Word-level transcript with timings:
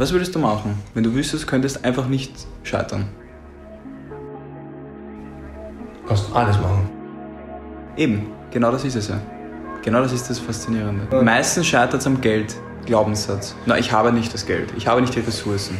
Was 0.00 0.12
würdest 0.14 0.34
du 0.34 0.38
machen, 0.38 0.82
wenn 0.94 1.04
du 1.04 1.14
wüsstest, 1.14 1.46
könntest 1.46 1.84
einfach 1.84 2.08
nicht 2.08 2.32
scheitern? 2.62 3.10
Du 6.00 6.08
kannst 6.08 6.34
alles 6.34 6.56
machen. 6.56 6.88
Eben, 7.98 8.28
genau 8.50 8.72
das 8.72 8.82
ist 8.86 8.96
es 8.96 9.08
ja. 9.08 9.20
Genau 9.82 10.00
das 10.00 10.12
ist 10.12 10.30
das 10.30 10.38
Faszinierende. 10.38 11.06
Ja. 11.12 11.20
Meistens 11.20 11.66
scheitert 11.66 12.00
es 12.00 12.06
am 12.06 12.18
Geld, 12.18 12.56
Glaubenssatz. 12.86 13.54
Na, 13.66 13.76
ich 13.76 13.92
habe 13.92 14.10
nicht 14.10 14.32
das 14.32 14.46
Geld, 14.46 14.72
ich 14.74 14.86
habe 14.86 15.02
nicht 15.02 15.14
die 15.14 15.20
Ressourcen. 15.20 15.76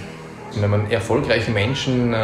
Wenn 0.54 0.68
man 0.68 0.90
erfolgreiche 0.90 1.50
Menschen 1.50 2.12
äh, 2.12 2.22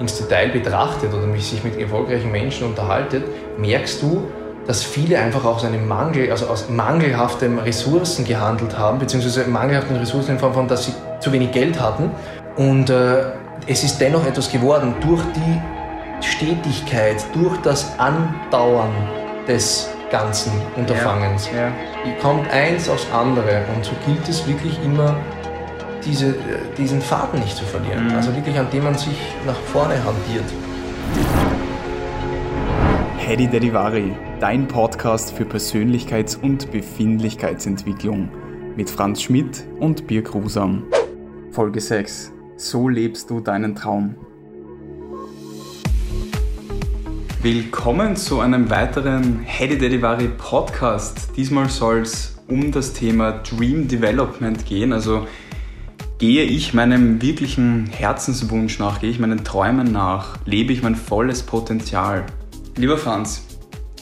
ins 0.00 0.16
Detail 0.16 0.48
betrachtet 0.48 1.12
oder 1.12 1.30
sich 1.38 1.62
mit 1.62 1.78
erfolgreichen 1.78 2.32
Menschen 2.32 2.66
unterhaltet, 2.66 3.24
merkst 3.58 4.00
du, 4.00 4.26
dass 4.66 4.82
viele 4.82 5.18
einfach 5.18 5.44
aus 5.44 5.64
einem 5.64 5.86
Mangel, 5.86 6.30
also 6.30 6.46
aus 6.46 6.68
mangelhaften 6.68 7.58
Ressourcen 7.58 8.24
gehandelt 8.24 8.76
haben, 8.76 8.98
beziehungsweise 8.98 9.44
mangelhaften 9.44 9.96
Ressourcen 9.96 10.32
in 10.32 10.38
Form 10.38 10.54
von, 10.54 10.68
dass 10.68 10.86
sie 10.86 10.94
zu 11.20 11.32
wenig 11.32 11.52
Geld 11.52 11.80
hatten. 11.80 12.10
Und 12.56 12.90
äh, 12.90 13.32
es 13.66 13.84
ist 13.84 14.00
dennoch 14.00 14.26
etwas 14.26 14.50
geworden 14.50 14.94
durch 15.00 15.22
die 15.34 16.26
Stetigkeit, 16.26 17.24
durch 17.34 17.56
das 17.58 17.86
Andauern 17.98 18.90
des 19.46 19.88
ganzen 20.10 20.52
Unterfangens. 20.76 21.48
Ja, 21.54 21.66
ja. 21.68 21.72
Kommt 22.20 22.50
eins 22.50 22.88
aufs 22.88 23.06
andere 23.12 23.64
und 23.74 23.84
so 23.84 23.92
gilt 24.06 24.28
es 24.28 24.46
wirklich 24.46 24.78
immer, 24.84 25.16
diese, 26.04 26.34
diesen 26.78 27.02
Faden 27.02 27.40
nicht 27.40 27.56
zu 27.56 27.64
verlieren. 27.64 28.08
Mhm. 28.08 28.16
Also 28.16 28.34
wirklich, 28.34 28.58
an 28.58 28.70
dem 28.70 28.84
man 28.84 28.94
sich 28.94 29.18
nach 29.44 29.56
vorne 29.72 29.94
handiert. 29.94 30.44
Hedy 33.26 33.48
Dedivari, 33.48 34.12
dein 34.38 34.68
Podcast 34.68 35.32
für 35.32 35.42
Persönlichkeits- 35.42 36.40
und 36.40 36.70
Befindlichkeitsentwicklung 36.70 38.28
mit 38.76 38.88
Franz 38.88 39.22
Schmidt 39.22 39.64
und 39.80 40.06
Birk 40.06 40.32
Rusam. 40.32 40.84
Folge 41.50 41.80
6. 41.80 42.32
So 42.56 42.88
lebst 42.88 43.28
du 43.28 43.40
deinen 43.40 43.74
Traum. 43.74 44.14
Willkommen 47.42 48.14
zu 48.14 48.38
einem 48.38 48.70
weiteren 48.70 49.40
Hedy 49.40 49.76
Dedivari 49.76 50.28
Podcast. 50.28 51.30
Diesmal 51.36 51.68
soll 51.68 52.02
es 52.02 52.40
um 52.46 52.70
das 52.70 52.92
Thema 52.92 53.42
Dream 53.42 53.88
Development 53.88 54.64
gehen, 54.64 54.92
also 54.92 55.26
gehe 56.18 56.44
ich 56.44 56.74
meinem 56.74 57.20
wirklichen 57.20 57.86
Herzenswunsch 57.86 58.78
nach, 58.78 59.00
gehe 59.00 59.10
ich 59.10 59.18
meinen 59.18 59.42
Träumen 59.42 59.90
nach, 59.90 60.38
lebe 60.44 60.72
ich 60.72 60.84
mein 60.84 60.94
volles 60.94 61.42
Potenzial. 61.42 62.24
Lieber 62.78 62.98
Franz, 62.98 63.42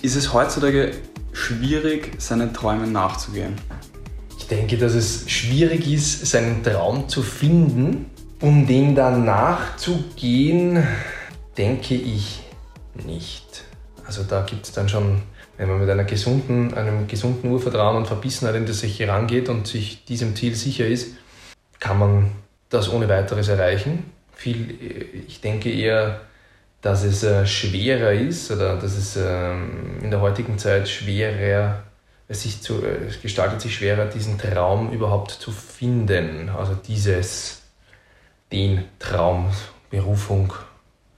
ist 0.03 0.17
es 0.17 0.33
heutzutage 0.33 0.91
schwierig, 1.33 2.21
seinen 2.21 2.53
Träumen 2.53 2.91
nachzugehen? 2.91 3.55
Ich 4.37 4.49
denke, 4.49 4.77
dass 4.77 4.95
es 4.95 5.31
schwierig 5.31 5.87
ist, 5.87 6.27
seinen 6.27 6.65
Traum 6.65 7.09
zu 7.09 7.23
finden. 7.23 8.11
Um 8.41 8.67
dem 8.67 8.97
dann 8.97 9.25
nachzugehen, 9.25 10.85
denke 11.57 11.95
ich 11.95 12.43
nicht. 13.07 13.63
Also 14.05 14.25
da 14.25 14.43
gibt 14.43 14.67
es 14.67 14.73
dann 14.73 14.89
schon, 14.89 15.23
wenn 15.57 15.69
man 15.69 15.79
mit 15.79 15.89
einer 15.89 16.03
gesunden, 16.03 16.75
einem 16.75 17.07
gesunden 17.07 17.53
Urvertrauen 17.53 17.97
und 17.97 18.09
Verbissenheit 18.09 18.57
in 18.57 18.67
das 18.67 18.81
sich 18.81 18.99
herangeht 18.99 19.49
und 19.49 19.69
sich 19.69 20.05
diesem 20.05 20.35
Ziel 20.35 20.57
sicher 20.57 20.87
ist, 20.87 21.15
kann 21.79 22.01
man 22.01 22.33
das 22.71 22.93
ohne 22.93 23.09
weiteres 23.09 23.47
erreichen. 23.47 24.11
Viel, 24.33 25.23
ich 25.29 25.41
denke 25.41 25.71
eher, 25.71 26.23
dass 26.85 27.03
es 27.03 27.23
äh, 27.23 27.47
schwerer 27.47 28.13
ist 28.13 28.51
oder 28.51 28.77
dass 28.77 28.95
es 28.95 29.17
ähm, 29.17 30.01
in 30.03 30.11
der 30.11 30.21
heutigen 30.21 30.59
Zeit 30.59 30.87
schwerer, 30.87 31.83
es, 32.29 32.43
sich 32.43 32.61
zu, 32.61 32.85
äh, 32.85 33.07
es 33.09 33.23
gestaltet 33.23 33.63
sich 33.63 33.75
schwerer, 33.75 34.05
diesen 34.05 34.37
Traum 34.37 34.93
überhaupt 34.93 35.31
zu 35.31 35.51
finden. 35.51 36.51
Also 36.51 36.75
dieses, 36.75 37.63
den 38.53 38.85
Traum, 38.99 39.47
Berufung, 39.89 40.53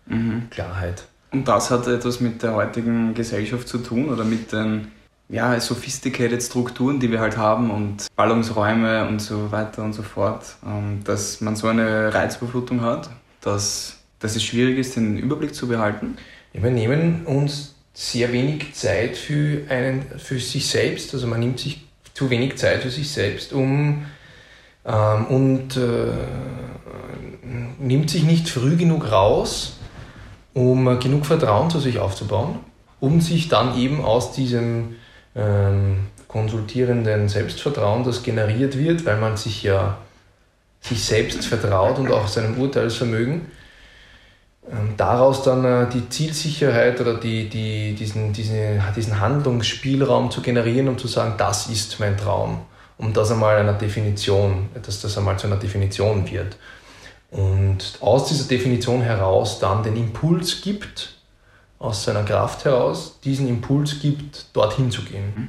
mhm. 0.07 0.49
Klarheit. 0.51 1.03
Und 1.33 1.49
das 1.49 1.73
hat 1.73 1.89
etwas 1.89 2.21
mit 2.21 2.45
der 2.45 2.55
heutigen 2.55 3.15
Gesellschaft 3.15 3.67
zu 3.67 3.79
tun 3.79 4.09
oder 4.09 4.23
mit 4.23 4.53
den 4.53 4.93
ja, 5.29 5.59
sophisticated 5.59 6.45
Strukturen, 6.45 7.01
die 7.01 7.11
wir 7.11 7.19
halt 7.19 7.37
haben 7.37 7.73
und 7.73 8.07
Ballungsräume 8.15 9.09
und 9.09 9.19
so 9.19 9.51
weiter 9.51 9.83
und 9.83 9.95
so 9.95 10.05
fort, 10.05 10.45
ähm, 10.65 11.03
dass 11.03 11.41
man 11.41 11.57
so 11.57 11.67
eine 11.67 12.15
Reizüberflutung 12.15 12.83
hat, 12.83 13.11
dass, 13.41 13.97
dass 14.21 14.37
es 14.37 14.43
schwierig 14.45 14.79
ist, 14.79 14.97
den 14.97 15.19
Überblick 15.19 15.55
zu 15.55 15.69
behalten. 15.69 16.17
Ja, 16.53 16.63
wir 16.63 16.71
nehmen 16.71 17.27
uns 17.27 17.75
sehr 17.93 18.33
wenig 18.33 18.75
Zeit 18.75 19.17
für, 19.17 19.63
einen, 19.71 20.03
für 20.19 20.39
sich 20.39 20.67
selbst, 20.67 21.15
also 21.15 21.27
man 21.27 21.41
nimmt 21.41 21.61
sich 21.61 21.87
zu 22.15 22.31
wenig 22.31 22.57
Zeit 22.57 22.83
für 22.83 22.91
sich 22.91 23.11
selbst, 23.11 23.53
um 23.53 24.07
ähm, 24.85 25.27
und 25.27 25.77
äh, 25.77 26.13
nimmt 27.79 28.11
sich 28.11 28.25
nicht 28.25 28.49
früh 28.49 28.77
genug 28.77 29.11
raus, 29.11 29.79
um 30.55 30.99
genug 31.01 31.27
Vertrauen 31.27 31.71
zu 31.71 31.81
sich 31.81 31.99
aufzubauen, 31.99 32.61
um 33.01 33.21
sich 33.21 33.49
dann 33.49 33.79
eben 33.79 34.03
aus 34.03 34.33
diesem 34.33 34.97
ähm, 35.35 36.07
konsultierenden 36.29 37.29
Selbstvertrauen, 37.29 38.05
das 38.05 38.23
generiert 38.23 38.79
wird, 38.79 39.05
weil 39.05 39.19
man 39.19 39.37
sich 39.37 39.63
ja 39.63 39.99
sich 40.81 41.05
selbst 41.05 41.45
vertraut 41.47 41.99
und 41.99 42.11
auch 42.11 42.29
seinem 42.29 42.59
Urteilsvermögen, 42.59 43.43
daraus 44.97 45.43
dann 45.43 45.65
äh, 45.65 45.89
die 45.89 46.09
Zielsicherheit 46.09 47.01
oder 47.01 47.15
die, 47.15 47.49
die, 47.49 47.95
diesen, 47.95 48.33
diesen, 48.33 48.83
diesen 48.95 49.21
Handlungsspielraum 49.21 50.31
zu 50.31 50.43
generieren, 50.43 50.89
um 50.89 50.99
zu 50.99 51.07
sagen, 51.07 51.35
das 51.39 51.69
ist 51.69 52.01
mein 52.01 52.17
Traum, 52.17 52.63
um 52.99 53.13
das 53.13 53.31
einmal 53.31 53.57
einer 53.57 53.75
Definition, 53.75 54.69
dass 54.83 55.01
das 55.01 55.17
einmal 55.17 55.39
zu 55.39 55.47
einer 55.47 55.57
Definition 55.57 56.29
wird. 56.31 56.57
Und 57.31 57.99
aus 58.01 58.29
dieser 58.29 58.49
Definition 58.49 59.03
heraus 59.03 59.59
dann 59.59 59.83
den 59.83 59.97
Impuls 59.97 60.63
gibt, 60.63 61.17
aus 61.79 62.05
seiner 62.05 62.23
Kraft 62.23 62.65
heraus 62.65 63.19
diesen 63.23 63.49
Impuls 63.49 64.01
gibt, 64.01 64.47
dorthin 64.55 64.91
zu 64.91 65.03
gehen. 65.03 65.33
Mhm. 65.37 65.49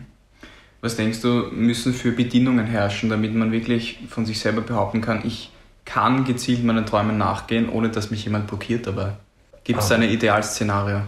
Was 0.82 0.96
denkst 0.96 1.22
du, 1.22 1.48
müssen 1.52 1.94
für 1.94 2.12
Bedingungen 2.12 2.68
herrschen, 2.68 3.10
damit 3.10 3.34
man 3.34 3.52
wirklich 3.52 4.00
von 4.10 4.26
sich 4.26 4.40
selber 4.40 4.62
behaupten 4.62 5.02
kann, 5.02 5.26
ich 5.26 5.50
kann 5.88 6.26
gezielt 6.26 6.64
meinen 6.64 6.86
Träumen 6.86 7.18
nachgehen, 7.18 7.70
ohne 7.70 7.90
dass 7.90 8.12
mich 8.12 8.26
jemand 8.26 8.48
blockiert 8.48 8.86
dabei? 8.86 9.14
Gibt 9.64 9.80
es 9.80 9.92
ah. 9.92 9.96
ein 9.96 10.04
Idealszenario? 10.04 11.02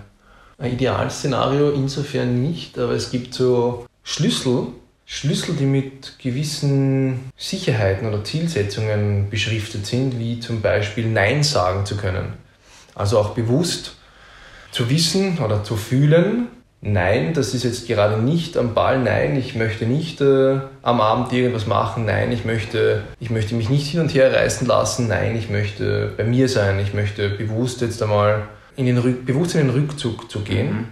Ein 0.57 0.73
Idealszenario 0.73 1.71
insofern 1.71 2.41
nicht, 2.41 2.79
aber 2.79 2.93
es 2.93 3.11
gibt 3.11 3.33
so 3.33 3.85
Schlüssel, 4.03 4.67
Schlüssel, 5.05 5.55
die 5.55 5.65
mit 5.65 6.17
gewissen 6.19 7.31
Sicherheiten 7.37 8.07
oder 8.07 8.23
Zielsetzungen 8.23 9.29
beschriftet 9.29 9.85
sind, 9.85 10.17
wie 10.17 10.39
zum 10.39 10.61
Beispiel 10.61 11.07
Nein 11.07 11.43
sagen 11.43 11.85
zu 11.85 11.97
können. 11.97 12.33
Also 12.95 13.19
auch 13.19 13.31
bewusst 13.31 13.95
zu 14.71 14.89
wissen 14.89 15.39
oder 15.39 15.63
zu 15.63 15.75
fühlen, 15.75 16.47
nein, 16.81 17.33
das 17.33 17.53
ist 17.53 17.63
jetzt 17.63 17.87
gerade 17.87 18.21
nicht 18.21 18.57
am 18.57 18.73
Ball, 18.73 18.99
nein, 18.99 19.35
ich 19.37 19.55
möchte 19.55 19.85
nicht 19.85 20.21
äh, 20.21 20.59
am 20.81 21.01
Abend 21.01 21.33
irgendwas 21.33 21.67
machen, 21.67 22.05
nein, 22.05 22.31
ich 22.31 22.45
möchte, 22.45 23.03
ich 23.19 23.29
möchte 23.29 23.55
mich 23.55 23.69
nicht 23.69 23.87
hin 23.87 24.01
und 24.01 24.13
her 24.13 24.33
reißen 24.33 24.67
lassen, 24.67 25.07
nein, 25.07 25.35
ich 25.35 25.49
möchte 25.49 26.13
bei 26.17 26.23
mir 26.23 26.47
sein, 26.47 26.79
ich 26.79 26.93
möchte 26.93 27.29
bewusst 27.29 27.81
jetzt 27.81 28.01
einmal 28.01 28.47
in 28.75 28.85
den, 28.85 28.97
Rück, 28.97 29.25
bewusst 29.25 29.55
in 29.55 29.67
den 29.67 29.69
Rückzug 29.71 30.31
zu 30.31 30.41
gehen. 30.41 30.71
Mhm. 30.71 30.87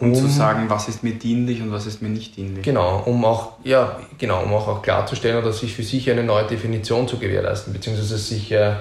Um, 0.00 0.08
um, 0.08 0.14
zu 0.16 0.26
sagen, 0.26 0.64
was 0.68 0.88
ist 0.88 1.04
mir 1.04 1.14
dienlich 1.14 1.62
und 1.62 1.70
was 1.70 1.86
ist 1.86 2.02
mir 2.02 2.08
nicht 2.08 2.36
dienlich. 2.36 2.64
Genau, 2.64 3.04
um 3.06 3.24
auch, 3.24 3.52
ja, 3.62 4.00
genau, 4.18 4.42
um 4.42 4.52
auch, 4.52 4.66
auch 4.66 4.82
klarzustellen 4.82 5.40
oder 5.40 5.52
sich 5.52 5.72
für 5.72 5.84
sich 5.84 6.10
eine 6.10 6.24
neue 6.24 6.48
Definition 6.48 7.06
zu 7.06 7.16
gewährleisten, 7.16 7.72
beziehungsweise 7.72 8.18
sich 8.18 8.50
äh, 8.50 8.72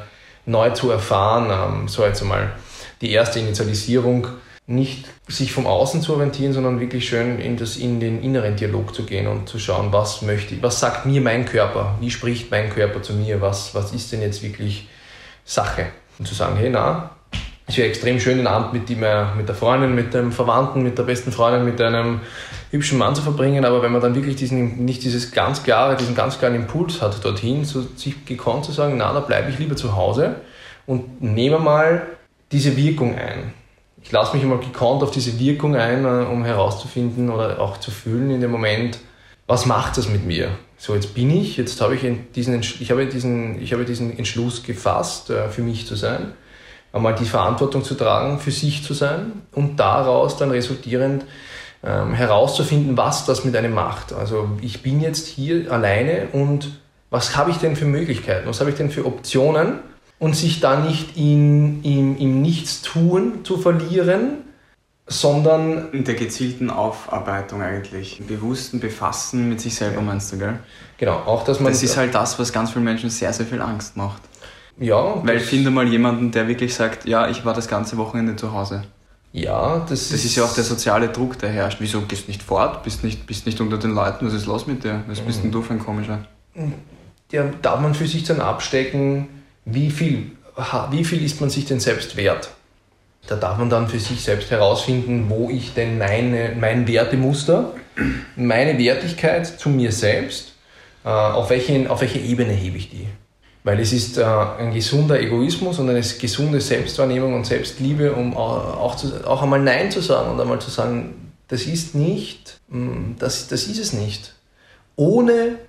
neu 0.47 0.71
zu 0.71 0.89
erfahren, 0.89 1.51
ähm, 1.51 1.87
so 1.87 2.03
jetzt 2.03 2.23
einmal 2.23 2.53
die 3.01 3.11
erste 3.11 3.39
Initialisierung 3.39 4.27
nicht 4.66 5.07
sich 5.28 5.51
vom 5.51 5.68
Außen 5.68 6.01
zu 6.01 6.13
orientieren, 6.13 6.53
sondern 6.53 6.79
wirklich 6.79 7.07
schön 7.07 7.40
in, 7.40 7.57
das, 7.57 7.75
in 7.75 8.00
den 8.00 8.24
inneren 8.24 8.56
Dialog 8.56 8.96
zu 8.96 9.03
gehen 9.03 9.28
und 9.28 9.50
zu 9.50 9.59
schauen, 9.59 9.91
was 9.91 10.22
möchte 10.22 10.56
ich, 10.56 10.63
was 10.63 10.79
sagt 10.79 11.06
mir 11.06 11.19
mein 11.19 11.46
Körper, 11.46 11.96
wie 12.00 12.09
spricht 12.09 12.50
mein 12.50 12.69
Körper 12.69 13.01
zu 13.01 13.13
mir, 13.13 13.41
was, 13.41 13.75
was 13.75 13.91
ist 13.91 14.12
denn 14.13 14.22
jetzt 14.22 14.42
wirklich 14.42 14.88
Sache. 15.44 15.88
Und 16.18 16.27
zu 16.27 16.33
sagen, 16.33 16.56
hey, 16.56 16.69
na, 16.69 17.10
es 17.68 17.75
wäre 17.77 17.88
extrem 17.88 18.19
schön, 18.19 18.38
den 18.38 18.48
Abend 18.48 18.71
mit, 18.71 18.88
die, 18.88 18.95
mit 18.95 19.48
der 19.48 19.56
Freundin, 19.56 19.95
mit 19.95 20.13
dem 20.13 20.31
Verwandten, 20.31 20.83
mit 20.83 20.98
der 20.98 21.04
besten 21.04 21.31
Freundin, 21.31 21.66
mit 21.66 21.81
einem 21.81 22.21
hübschen 22.71 22.98
Mann 22.98 23.16
zu 23.16 23.21
verbringen, 23.21 23.66
aber 23.66 23.81
wenn 23.81 23.92
man 23.92 24.01
dann 24.01 24.16
wirklich 24.16 24.36
diesen, 24.36 24.86
nicht 24.86 25.04
dieses 25.04 25.31
ganz 25.31 25.63
klare, 25.63 25.95
diesen 25.98 26.16
ganz 26.16 26.39
klaren 26.39 26.56
Impuls 26.56 27.01
hat 27.01 27.24
dorthin, 27.24 27.66
so 27.66 27.81
sich 27.95 28.25
gekonnt 28.25 28.66
zu 28.66 28.71
sagen, 28.71 28.95
na, 28.98 29.12
da 29.13 29.19
bleibe 29.19 29.50
ich 29.50 29.59
lieber 29.59 29.75
zu 29.75 29.95
Hause 29.95 30.36
und 30.86 31.21
nehme 31.21 31.59
mal 31.59 32.07
diese 32.51 32.77
Wirkung 32.77 33.18
ein. 33.18 33.54
Ich 34.03 34.11
lasse 34.11 34.35
mich 34.35 34.44
immer 34.44 34.57
gekonnt 34.57 35.01
auf 35.01 35.11
diese 35.11 35.39
Wirkung 35.39 35.75
ein, 35.75 36.05
äh, 36.05 36.25
um 36.25 36.44
herauszufinden 36.44 37.29
oder 37.29 37.59
auch 37.59 37.77
zu 37.79 37.89
fühlen 37.89 38.29
in 38.29 38.41
dem 38.41 38.51
Moment, 38.51 39.00
was 39.47 39.65
macht 39.65 39.97
das 39.97 40.07
mit 40.09 40.25
mir? 40.25 40.50
So, 40.77 40.94
jetzt 40.94 41.15
bin 41.15 41.29
ich, 41.29 41.57
jetzt 41.57 41.79
habe 41.81 41.95
ich 41.95 42.05
diesen, 42.35 42.59
ich 42.61 42.91
habe 42.91 43.05
diesen, 43.05 43.61
ich 43.61 43.73
habe 43.73 43.85
diesen 43.85 44.17
Entschluss 44.17 44.63
gefasst, 44.63 45.29
äh, 45.29 45.50
für 45.50 45.61
mich 45.61 45.88
zu 45.88 45.95
sein, 45.95 46.33
einmal 46.91 47.15
die 47.15 47.25
Verantwortung 47.25 47.83
zu 47.83 47.95
tragen, 47.95 48.39
für 48.39 48.51
sich 48.51 48.83
zu 48.83 48.94
sein 48.94 49.44
und 49.53 49.77
daraus 49.79 50.38
dann 50.38 50.51
resultierend 50.51 51.25
ähm, 51.83 52.13
herauszufinden, 52.13 52.95
was 52.97 53.25
das 53.25 53.44
mit 53.44 53.56
einem 53.56 53.73
macht. 53.73 54.13
Also 54.13 54.49
ich 54.61 54.81
bin 54.81 55.01
jetzt 55.01 55.27
hier 55.27 55.71
alleine 55.71 56.27
und 56.33 56.69
Was 57.13 57.38
habe 57.38 57.51
ich 57.51 57.57
denn 57.57 57.75
für 57.75 57.85
Möglichkeiten? 57.85 58.49
Was 58.49 58.59
habe 58.59 58.71
ich 58.71 58.75
denn 58.75 58.89
für 58.89 59.06
Optionen? 59.06 59.81
Und 60.23 60.37
sich 60.37 60.61
da 60.61 60.79
nicht 60.79 61.17
in, 61.17 61.83
in, 61.83 62.17
im 62.17 62.41
Nichtstun 62.41 63.43
zu 63.43 63.57
verlieren, 63.57 64.37
sondern... 65.05 65.91
In 65.91 66.05
der 66.05 66.15
gezielten 66.15 66.69
Aufarbeitung 66.69 67.61
eigentlich. 67.61 68.21
Im 68.21 68.27
bewussten 68.27 68.79
Befassen 68.79 69.49
mit 69.49 69.59
sich 69.59 69.75
selber, 69.75 69.97
ja. 69.97 70.01
meinst 70.01 70.31
du, 70.31 70.37
gell? 70.37 70.59
Genau, 70.97 71.15
auch 71.15 71.43
dass 71.43 71.59
man... 71.59 71.73
Das 71.73 71.83
ist 71.83 71.97
halt 71.97 72.15
das, 72.15 72.39
was 72.39 72.53
ganz 72.53 72.71
vielen 72.71 72.85
Menschen 72.85 73.09
sehr, 73.09 73.33
sehr 73.33 73.45
viel 73.45 73.61
Angst 73.61 73.97
macht. 73.97 74.21
Ja. 74.79 75.21
Weil 75.27 75.41
finde 75.41 75.71
mal 75.71 75.87
jemanden, 75.89 76.31
der 76.31 76.47
wirklich 76.47 76.73
sagt, 76.73 77.05
ja, 77.05 77.27
ich 77.27 77.43
war 77.43 77.53
das 77.53 77.67
ganze 77.67 77.97
Wochenende 77.97 78.37
zu 78.37 78.53
Hause. 78.53 78.83
Ja, 79.33 79.79
das, 79.79 79.89
das 79.89 80.11
ist, 80.11 80.25
ist 80.25 80.35
ja 80.37 80.45
auch 80.45 80.53
der 80.53 80.63
soziale 80.63 81.09
Druck, 81.09 81.37
der 81.39 81.49
herrscht. 81.49 81.79
Wieso 81.81 81.99
gehst 82.01 82.27
du 82.27 82.31
nicht 82.31 82.43
fort? 82.43 82.83
Bist 82.83 83.03
nicht, 83.03 83.27
bist 83.27 83.45
nicht 83.45 83.59
unter 83.59 83.77
den 83.77 83.91
Leuten? 83.91 84.25
Was 84.25 84.33
ist 84.33 84.45
los 84.45 84.67
mit 84.67 84.85
dir? 84.85 85.03
Was 85.07 85.19
bist 85.19 85.43
denn 85.43 85.51
du 85.51 85.61
für 85.61 85.73
ein 85.73 85.79
komischer? 85.79 86.19
Ja, 87.31 87.43
darf 87.61 87.81
man 87.81 87.93
für 87.93 88.07
sich 88.07 88.23
dann 88.23 88.39
abstecken, 88.39 89.27
wie 89.65 89.89
viel, 89.89 90.31
wie 90.92 91.04
viel 91.04 91.24
ist 91.24 91.42
man 91.42 91.50
sich 91.50 91.65
denn 91.65 91.80
selbst 91.80 92.15
wert? 92.15 92.50
Da 93.27 93.36
darf 93.38 93.57
man 93.57 93.69
dann 93.69 93.88
für 93.88 94.00
sich 94.00 94.21
selbst 94.21 94.51
herausfinden, 94.51 95.25
wo 95.30 95.50
ich 95.50 95.74
denn 95.74 95.98
meine, 95.98 96.56
mein 96.60 96.88
Wertemuster, 96.88 97.74
meine 98.36 98.77
Wertigkeit 98.77 99.48
zu 99.48 99.69
mir 99.69 99.92
selbst, 99.92 100.54
äh, 101.06 101.10
auf, 101.10 101.50
welche, 101.50 101.89
auf 101.89 102.01
welche 102.01 102.19
Ebene 102.19 102.51
hebe 102.51 102.77
ich 102.77 102.89
die? 102.89 103.07
Weil 103.63 103.80
es 103.80 103.94
ist 103.94 104.18
äh, 104.18 104.24
ein 104.24 104.74
gesunder 104.74 105.19
Egoismus 105.19 105.80
und 105.80 105.89
eine 105.89 106.01
gesunde 106.01 106.59
Selbstwahrnehmung 106.59 107.33
und 107.33 107.45
Selbstliebe, 107.45 108.12
um 108.12 108.36
auch, 108.36 108.95
zu, 108.95 109.25
auch 109.25 109.42
einmal 109.42 109.62
Nein 109.62 109.89
zu 109.89 110.01
sagen 110.01 110.31
und 110.31 110.42
einmal 110.42 110.59
zu 110.59 110.69
sagen, 110.69 111.31
das 111.48 111.63
ist 111.63 111.95
nicht, 111.95 112.59
mm, 112.68 113.13
das, 113.19 113.48
das 113.48 113.68
ist 113.68 113.80
es 113.80 113.94
nicht. 113.94 114.33
Ohne 114.98 115.59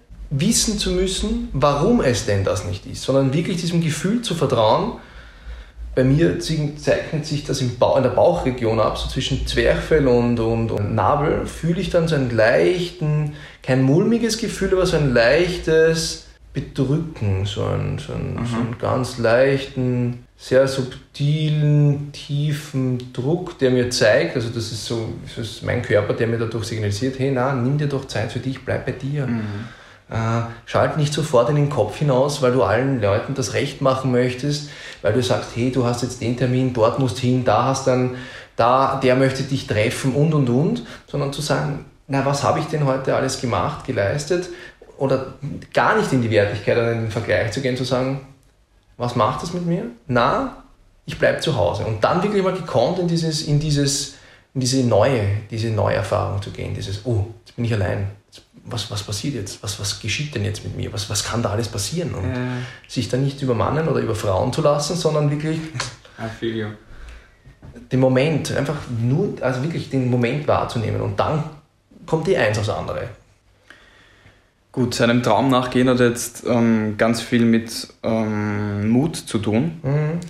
wissen 0.41 0.79
zu 0.79 0.91
müssen, 0.91 1.49
warum 1.53 2.01
es 2.01 2.27
denn 2.27 2.45
das 2.45 2.65
nicht 2.65 2.87
ist, 2.87 3.03
sondern 3.03 3.33
wirklich 3.33 3.61
diesem 3.61 3.81
Gefühl 3.81 4.23
zu 4.23 4.35
vertrauen. 4.35 4.95
Bei 5.95 6.03
mir 6.03 6.41
zeichnet 6.41 7.25
sich 7.25 7.45
das 7.45 7.61
in 7.61 7.79
der 7.79 8.09
Bauchregion 8.09 8.81
ab, 8.81 8.99
so 8.99 9.09
zwischen 9.09 9.47
Zwerchfell 9.47 10.09
und, 10.09 10.41
und, 10.41 10.73
und 10.73 10.95
Nabel 10.95 11.47
fühle 11.47 11.81
ich 11.81 11.91
dann 11.91 12.09
so 12.09 12.17
einen 12.17 12.35
leichten, 12.35 13.35
kein 13.63 13.83
mulmiges 13.83 14.39
Gefühl, 14.39 14.73
aber 14.73 14.87
so 14.87 14.97
ein 14.97 15.15
leichtes, 15.15 16.25
bedrücken, 16.55 17.45
so 17.45 17.65
einen, 17.67 17.99
so 17.99 18.13
einen, 18.13 18.35
mhm. 18.35 18.47
so 18.47 18.57
einen 18.57 18.79
ganz 18.79 19.19
leichten, 19.19 20.25
sehr 20.37 20.67
subtilen, 20.69 22.13
tiefen 22.13 23.13
Druck, 23.13 23.59
der 23.59 23.71
mir 23.71 23.91
zeigt, 23.91 24.37
also 24.37 24.49
das 24.49 24.73
ist 24.73 24.87
so 24.87 25.13
das 25.37 25.47
ist 25.47 25.63
mein 25.65 25.83
Körper, 25.83 26.15
der 26.15 26.29
mir 26.29 26.39
dadurch 26.39 26.67
signalisiert, 26.67 27.19
hey, 27.19 27.33
na, 27.33 27.55
nimm 27.55 27.77
dir 27.77 27.89
doch 27.89 28.07
Zeit 28.07 28.33
für 28.33 28.39
dich, 28.39 28.65
bleib 28.65 28.87
bei 28.87 28.93
dir. 28.93 29.27
Mhm. 29.27 29.43
Äh, 30.15 30.43
schalt 30.65 30.97
nicht 30.97 31.13
sofort 31.13 31.51
in 31.51 31.57
den 31.57 31.71
Kopf 31.71 31.97
hinaus, 31.97 32.41
weil 32.41 32.53
du 32.53 32.63
allen 32.63 33.03
Leuten 33.03 33.35
das 33.35 33.53
Recht 33.53 33.81
machen 33.81 34.13
möchtest, 34.13 34.71
weil 35.03 35.13
du 35.13 35.23
sagst, 35.23 35.51
hey, 35.55 35.71
du 35.71 35.85
hast 35.85 36.03
jetzt 36.03 36.21
den 36.21 36.37
Termin, 36.37 36.73
dort 36.73 36.99
musst 36.99 37.19
hin, 37.19 37.45
da 37.45 37.65
hast 37.65 37.87
dann, 37.87 38.15
da, 38.57 39.01
der 39.03 39.17
möchte 39.17 39.43
dich 39.43 39.67
treffen 39.67 40.15
und 40.15 40.33
und 40.33 40.49
und, 40.49 40.83
sondern 41.07 41.33
zu 41.33 41.43
sagen, 41.43 41.85
na, 42.07 42.25
was 42.25 42.43
habe 42.45 42.61
ich 42.61 42.67
denn 42.67 42.87
heute 42.87 43.17
alles 43.17 43.41
gemacht, 43.41 43.87
geleistet? 43.87 44.49
oder 44.99 45.35
gar 45.73 45.97
nicht 45.97 46.13
in 46.13 46.23
die 46.23 46.31
Wertigkeit 46.31 46.77
oder 46.77 46.93
in 46.93 47.03
den 47.03 47.11
Vergleich 47.11 47.53
zu 47.53 47.61
gehen, 47.61 47.77
zu 47.77 47.85
sagen, 47.85 48.27
was 48.97 49.17
macht 49.17 49.43
das 49.43 49.53
mit 49.53 49.67
mir? 49.67 49.87
Na, 50.07 50.63
ich 51.05 51.19
bleibe 51.19 51.41
zu 51.41 51.57
Hause. 51.57 51.85
Und 51.85 52.03
dann 52.05 52.23
wirklich 52.23 52.43
mal 52.43 52.55
gekonnt 52.55 52.99
in, 52.99 53.09
dieses, 53.09 53.43
in, 53.43 53.59
dieses, 53.59 54.15
in 54.55 54.61
diese 54.61 54.85
neue, 54.85 55.23
diese 55.51 55.69
neue 55.69 56.03
zu 56.41 56.51
gehen, 56.51 56.75
dieses, 56.75 57.05
oh, 57.05 57.27
jetzt 57.45 57.57
bin 57.57 57.65
ich 57.65 57.75
allein. 57.75 58.09
Was, 58.67 58.91
was 58.91 59.03
passiert 59.03 59.35
jetzt? 59.35 59.63
Was, 59.63 59.79
was 59.79 60.01
geschieht 60.01 60.35
denn 60.35 60.45
jetzt 60.45 60.65
mit 60.65 60.77
mir? 60.77 60.93
Was, 60.93 61.11
was 61.11 61.25
kann 61.25 61.43
da 61.43 61.51
alles 61.51 61.69
passieren? 61.69 62.15
Und 62.15 62.29
ja. 62.29 62.39
sich 62.89 63.09
dann 63.09 63.23
nicht 63.23 63.43
übermannen 63.43 63.87
oder 63.89 64.01
überfrauen 64.01 64.53
zu 64.53 64.63
lassen, 64.63 64.97
sondern 64.97 65.31
wirklich 65.31 65.59
I 66.19 66.29
feel 66.39 66.57
you. 66.57 66.69
den 67.93 68.01
Moment, 68.01 68.57
einfach 68.57 68.77
nur, 69.01 69.35
also 69.41 69.63
wirklich 69.63 69.91
den 69.91 70.09
Moment 70.09 70.49
wahrzunehmen. 70.49 71.01
Und 71.01 71.21
dann 71.21 71.45
kommt 72.07 72.27
die 72.27 72.37
Eins 72.37 72.59
aufs 72.59 72.71
andere. 72.71 73.09
Gut, 74.73 74.95
seinem 74.95 75.23
Traum 75.23 75.51
nachgehen 75.51 75.89
hat 75.89 76.01
jetzt 76.01 76.45
ähm, 76.47 76.97
ganz 76.97 77.21
viel 77.21 77.45
mit 77.45 77.87
ähm, 78.03 78.89
Mut 78.89 79.15
zu 79.17 79.39
tun. 79.39 79.81
Mhm. 79.83 80.21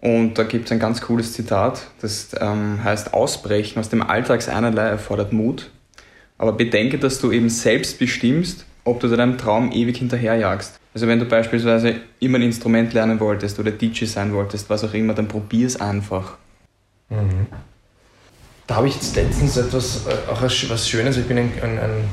Und 0.00 0.34
da 0.38 0.42
gibt 0.42 0.66
es 0.66 0.72
ein 0.72 0.78
ganz 0.78 1.00
cooles 1.00 1.32
Zitat, 1.32 1.82
das 2.00 2.30
ähm, 2.38 2.82
heißt, 2.82 3.14
Ausbrechen 3.14 3.78
aus 3.78 3.88
dem 3.88 4.02
Alltagseinerlei 4.02 4.88
erfordert 4.88 5.32
Mut. 5.32 5.70
Aber 6.38 6.52
bedenke, 6.52 6.98
dass 6.98 7.20
du 7.20 7.32
eben 7.32 7.48
selbst 7.48 7.98
bestimmst, 7.98 8.66
ob 8.84 9.00
du 9.00 9.08
deinem 9.08 9.38
Traum 9.38 9.72
ewig 9.72 9.96
hinterherjagst. 9.98 10.78
Also 10.94 11.06
wenn 11.06 11.18
du 11.18 11.24
beispielsweise 11.24 11.96
immer 12.20 12.38
ein 12.38 12.42
Instrument 12.42 12.92
lernen 12.92 13.20
wolltest 13.20 13.58
oder 13.58 13.70
DJ 13.70 14.04
sein 14.04 14.32
wolltest, 14.32 14.70
was 14.70 14.84
auch 14.84 14.94
immer, 14.94 15.14
dann 15.14 15.28
probier 15.28 15.66
es 15.66 15.80
einfach. 15.80 16.36
Mhm. 17.08 17.46
Da 18.66 18.76
habe 18.76 18.88
ich 18.88 18.94
jetzt 18.94 19.14
letztens 19.14 19.56
etwas, 19.56 20.06
äh, 20.06 20.30
auch 20.30 20.42
was 20.42 20.88
Schönes, 20.88 21.16
ich 21.16 21.26
bin 21.26 21.38
ein, 21.38 21.52
ein, 21.62 21.78
ein 21.78 22.04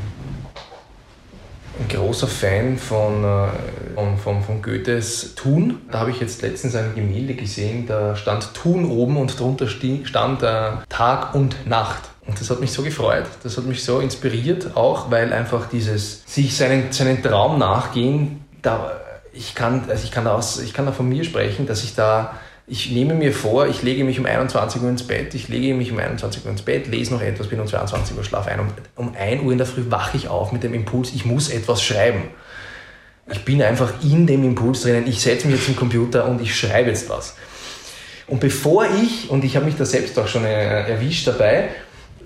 ein 1.80 1.88
großer 1.88 2.28
Fan 2.28 2.78
von, 2.78 3.24
äh, 3.24 3.48
von, 3.96 4.18
von, 4.18 4.44
von 4.44 4.62
Goethes 4.62 5.36
Thun. 5.36 5.81
Da 5.92 6.00
habe 6.00 6.12
ich 6.12 6.20
jetzt 6.20 6.42
letztens 6.42 6.75
ein 6.75 6.94
Gemälde 6.96 7.34
gesehen, 7.34 7.88
da 7.88 8.16
stand 8.16 8.54
Thun 8.54 8.86
oben 8.86 9.18
und 9.18 9.40
darunter 9.40 9.68
stand 9.68 10.44
äh, 10.44 10.72
Tag 10.90 11.34
und 11.34 11.68
Nacht. 11.68 12.12
Und 12.25 12.40
das 12.40 12.50
hat 12.50 12.62
mich 12.62 12.72
so 12.72 12.84
gefreut, 12.84 13.25
das 13.44 13.58
hat 13.58 13.66
mich 13.66 13.84
so 13.84 14.00
inspiriert, 14.00 14.78
auch 14.78 15.12
weil 15.12 15.34
einfach 15.34 15.68
dieses 15.68 16.24
sich 16.25 16.56
seinen, 16.56 16.92
seinen 16.92 17.22
Traum 17.22 17.60
nachgehen, 17.60 18.46
da, 18.62 19.02
ich, 19.34 19.56
kann, 19.56 19.90
also 19.90 20.06
ich, 20.06 20.12
kann 20.12 20.24
da 20.24 20.36
aus, 20.36 20.62
ich 20.62 20.74
kann 20.74 20.86
da 20.86 20.94
von 20.94 21.10
mir 21.10 21.25
sprechen, 21.25 21.68
dass 21.68 21.84
ich 21.84 21.96
da 21.96 22.34
ich 22.66 22.92
nehme 22.92 23.14
mir 23.14 23.34
vor, 23.34 23.68
ich 23.68 23.84
lege 23.84 24.04
mich 24.06 24.20
um 24.20 24.25
21 24.25 24.81
Uhr 24.81 24.90
ins 24.90 25.04
Bett, 25.04 25.34
ich 25.34 25.50
lege 25.50 25.74
mich 25.74 25.92
um 25.92 26.00
21 26.00 26.46
Uhr 26.46 26.52
ins 26.52 26.62
Bett, 26.62 26.88
lese 26.88 27.14
noch 27.14 27.22
etwas, 27.22 27.48
bin 27.48 27.60
um 27.60 27.68
22 27.68 28.16
Uhr 28.16 28.24
schlaf 28.24 28.48
ein. 28.48 28.60
Um, 28.60 28.68
um 28.96 29.16
1 29.16 29.44
Uhr 29.44 29.52
in 29.52 29.58
der 29.58 29.68
Früh 29.68 29.84
wache 29.90 30.16
ich 30.16 30.30
auf 30.30 30.54
mit 30.54 30.64
dem 30.64 30.74
Impuls, 30.74 31.12
ich 31.14 31.25
muss 31.25 31.50
etwas 31.50 31.84
schreiben. 31.84 32.30
Ich 33.31 33.44
bin 33.44 33.62
einfach 33.62 33.92
in 34.02 34.28
dem 34.28 34.44
Impuls 34.46 34.81
drinnen, 34.84 35.08
ich 35.08 35.22
setze 35.22 35.48
mich 35.48 35.58
jetzt 35.58 35.68
im 35.68 35.75
Computer 35.75 36.25
und 36.28 36.42
ich 36.42 36.58
schreibe 36.58 36.90
jetzt 36.90 37.10
was. 37.10 37.36
Und 38.28 38.40
bevor 38.40 38.86
ich, 38.86 39.30
und 39.30 39.44
ich 39.44 39.58
habe 39.58 39.66
mich 39.66 39.75
da 39.75 39.84
selbst 39.84 40.18
auch 40.18 40.28
schon 40.28 40.46
äh, 40.46 40.90
erwischt 40.90 41.28
dabei, 41.28 41.70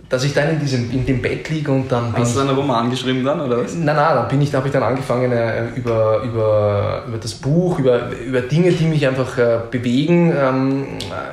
dass 0.10 0.24
ich 0.24 0.34
dann 0.34 0.50
in, 0.50 0.60
diesem, 0.60 0.90
in 0.92 1.06
dem 1.06 1.22
Bett 1.22 1.50
liege 1.50 1.72
und 1.72 1.92
dann. 1.92 2.14
Hast 2.16 2.36
du 2.36 2.40
dann 2.40 2.50
einen 2.50 2.58
Roman 2.58 2.90
geschrieben 2.90 3.26
dann, 3.26 3.42
oder 3.42 3.64
was? 3.64 3.74
Nein, 3.74 3.96
nein, 3.96 4.16
dann 4.16 4.28
bin 4.28 4.42
ich, 4.42 4.52
da 4.52 4.60
habe 4.60 4.68
ich 4.68 4.74
dann 4.74 4.84
angefangen 4.84 5.32
äh, 5.32 5.70
über, 5.76 6.22
über, 6.24 7.04
über 7.08 7.18
das 7.18 7.34
Buch, 7.34 7.80
über, 7.80 8.10
über 8.26 8.42
Dinge, 8.42 8.72
die 8.72 8.86
mich 8.86 9.06
einfach 9.06 9.38
äh, 9.38 9.60
bewegen, 9.70 10.34
ähm, 10.38 10.86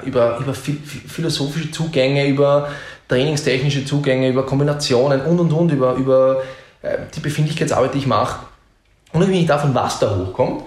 über, 0.04 0.38
über 0.38 0.54
philosophische 0.54 1.70
Zugänge, 1.70 2.26
über 2.26 2.68
trainingstechnische 3.08 3.84
Zugänge, 3.84 4.28
über 4.28 4.44
Kombinationen 4.44 5.20
und 5.20 5.38
und 5.38 5.52
und, 5.52 5.72
über, 5.72 5.94
über 5.94 6.42
äh, 6.82 6.98
die 7.14 7.20
Befindlichkeitsarbeit, 7.20 7.94
die 7.94 7.98
ich 7.98 8.06
mache. 8.06 8.46
Ich 9.30 9.46
davon 9.46 9.72
was 9.74 10.00
da 10.00 10.16
hochkommt, 10.16 10.64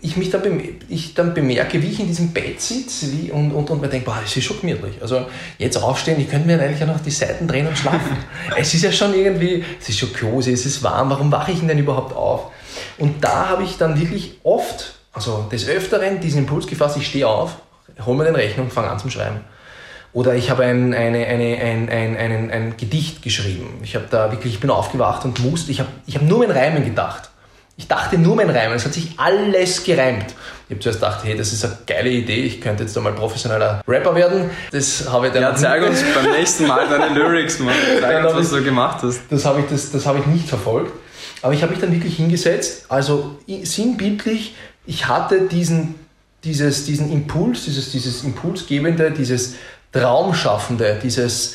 ich 0.00 0.16
mich 0.16 0.30
dann, 0.30 0.42
ich 0.88 1.14
dann 1.14 1.34
bemerke, 1.34 1.82
wie 1.82 1.88
ich 1.88 2.00
in 2.00 2.06
diesem 2.06 2.32
Bett 2.32 2.60
sitze 2.60 3.06
wie, 3.12 3.30
und, 3.30 3.52
und, 3.52 3.70
und 3.70 3.80
mir 3.80 3.88
denke, 3.88 4.06
boah, 4.06 4.18
das 4.22 4.36
ist 4.36 4.44
schon 4.44 4.60
gemütlich. 4.60 4.96
Also 5.00 5.26
jetzt 5.58 5.76
aufstehen, 5.76 6.20
ich 6.20 6.30
könnte 6.30 6.46
mir 6.46 6.60
eigentlich 6.60 6.82
auch 6.82 6.94
noch 6.94 7.00
die 7.00 7.10
Seiten 7.10 7.48
drehen 7.48 7.66
und 7.66 7.76
schlafen. 7.76 8.16
es 8.56 8.72
ist 8.74 8.82
ja 8.82 8.92
schon 8.92 9.14
irgendwie, 9.14 9.64
es 9.80 9.88
ist 9.88 9.98
schon 9.98 10.12
cozy, 10.12 10.52
es 10.52 10.64
ist 10.66 10.82
warm, 10.82 11.10
warum 11.10 11.32
wache 11.32 11.52
ich 11.52 11.60
denn 11.60 11.78
überhaupt 11.78 12.14
auf? 12.14 12.52
Und 12.98 13.24
da 13.24 13.48
habe 13.48 13.64
ich 13.64 13.76
dann 13.78 13.98
wirklich 13.98 14.38
oft, 14.44 14.94
also 15.12 15.48
des 15.50 15.68
Öfteren, 15.68 16.20
diesen 16.20 16.40
Impuls 16.40 16.66
gefasst, 16.66 16.96
ich 16.96 17.06
stehe 17.06 17.26
auf, 17.26 17.56
hole 18.04 18.16
mir 18.16 18.24
den 18.24 18.36
Rechner 18.36 18.62
und 18.62 18.72
fange 18.72 18.88
an 18.88 18.98
zum 18.98 19.10
Schreiben. 19.10 19.40
Oder 20.12 20.34
ich 20.34 20.50
habe 20.50 20.64
ein, 20.64 20.94
eine, 20.94 21.26
eine, 21.26 21.58
ein, 21.58 21.88
ein, 21.88 22.16
ein, 22.16 22.50
ein 22.50 22.76
Gedicht 22.76 23.22
geschrieben. 23.22 23.80
Ich 23.82 23.94
habe 23.94 24.06
da 24.10 24.30
wirklich, 24.30 24.54
ich 24.54 24.60
bin 24.60 24.70
aufgewacht 24.70 25.24
und 25.24 25.40
musste, 25.40 25.70
ich 25.70 25.80
habe 25.80 25.90
ich 26.06 26.14
hab 26.14 26.22
nur 26.22 26.38
mein 26.38 26.50
Reimen 26.50 26.84
gedacht. 26.84 27.30
Ich 27.78 27.86
dachte 27.86 28.18
nur 28.18 28.34
mein 28.34 28.50
Reimen, 28.50 28.74
es 28.74 28.84
hat 28.84 28.92
sich 28.92 29.12
alles 29.16 29.84
gereimt. 29.84 30.34
Ich 30.68 30.74
habe 30.74 30.80
zuerst 30.80 30.98
gedacht, 30.98 31.20
hey, 31.22 31.36
das 31.36 31.52
ist 31.52 31.64
eine 31.64 31.78
geile 31.86 32.10
Idee, 32.10 32.42
ich 32.42 32.60
könnte 32.60 32.82
jetzt 32.82 32.96
einmal 32.96 33.12
professioneller 33.12 33.82
Rapper 33.86 34.16
werden. 34.16 34.50
Das 34.72 35.08
habe 35.08 35.28
ich 35.28 35.32
dann 35.32 35.42
Ja, 35.42 35.54
zeig 35.54 35.86
uns 35.86 36.02
beim 36.12 36.32
nächsten 36.32 36.66
Mal 36.66 36.88
deine 36.88 37.14
Lyrics, 37.14 37.60
Mann. 37.60 37.72
Zeig 38.00 38.24
uns, 38.24 38.34
was 38.34 38.50
du 38.50 38.64
gemacht 38.64 38.98
hast. 39.04 39.20
Das 39.30 39.44
habe 39.44 39.60
ich, 39.60 39.66
das, 39.70 39.92
das 39.92 40.06
habe 40.06 40.18
ich 40.18 40.26
nicht 40.26 40.48
verfolgt. 40.48 40.92
Aber 41.40 41.54
ich 41.54 41.62
habe 41.62 41.70
mich 41.70 41.80
dann 41.80 41.92
wirklich 41.92 42.16
hingesetzt, 42.16 42.86
also 42.88 43.38
sinnbildlich, 43.46 44.56
ich 44.84 45.06
hatte 45.06 45.42
diesen, 45.42 45.94
dieses, 46.42 46.84
diesen 46.84 47.12
Impuls, 47.12 47.64
dieses, 47.64 47.92
dieses 47.92 48.24
Impulsgebende, 48.24 49.12
dieses 49.12 49.54
Traumschaffende, 49.92 50.98
dieses 51.00 51.54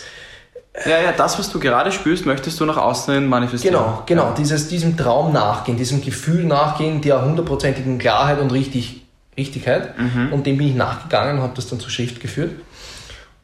ja, 0.86 1.02
ja, 1.02 1.12
das, 1.12 1.38
was 1.38 1.52
du 1.52 1.60
gerade 1.60 1.92
spürst, 1.92 2.26
möchtest 2.26 2.60
du 2.60 2.66
nach 2.66 2.78
außen 2.78 3.28
manifestieren. 3.28 3.76
Genau, 3.76 4.04
genau, 4.06 4.24
ja. 4.30 4.34
dieses, 4.34 4.68
diesem 4.68 4.98
Traum 4.98 5.32
nachgehen, 5.32 5.78
diesem 5.78 6.02
Gefühl 6.02 6.46
nachgehen, 6.46 7.02
der 7.02 7.24
hundertprozentigen 7.24 8.00
Klarheit 8.00 8.40
und 8.40 8.52
Richtig, 8.52 9.04
Richtigkeit. 9.38 9.98
Mhm. 9.98 10.34
Und 10.34 10.46
dem 10.48 10.58
bin 10.58 10.70
ich 10.70 10.76
nachgegangen 10.76 11.38
und 11.38 11.44
habe 11.44 11.54
das 11.56 11.68
dann 11.68 11.80
zur 11.80 11.92
Schrift 11.92 12.20
geführt. 12.20 12.54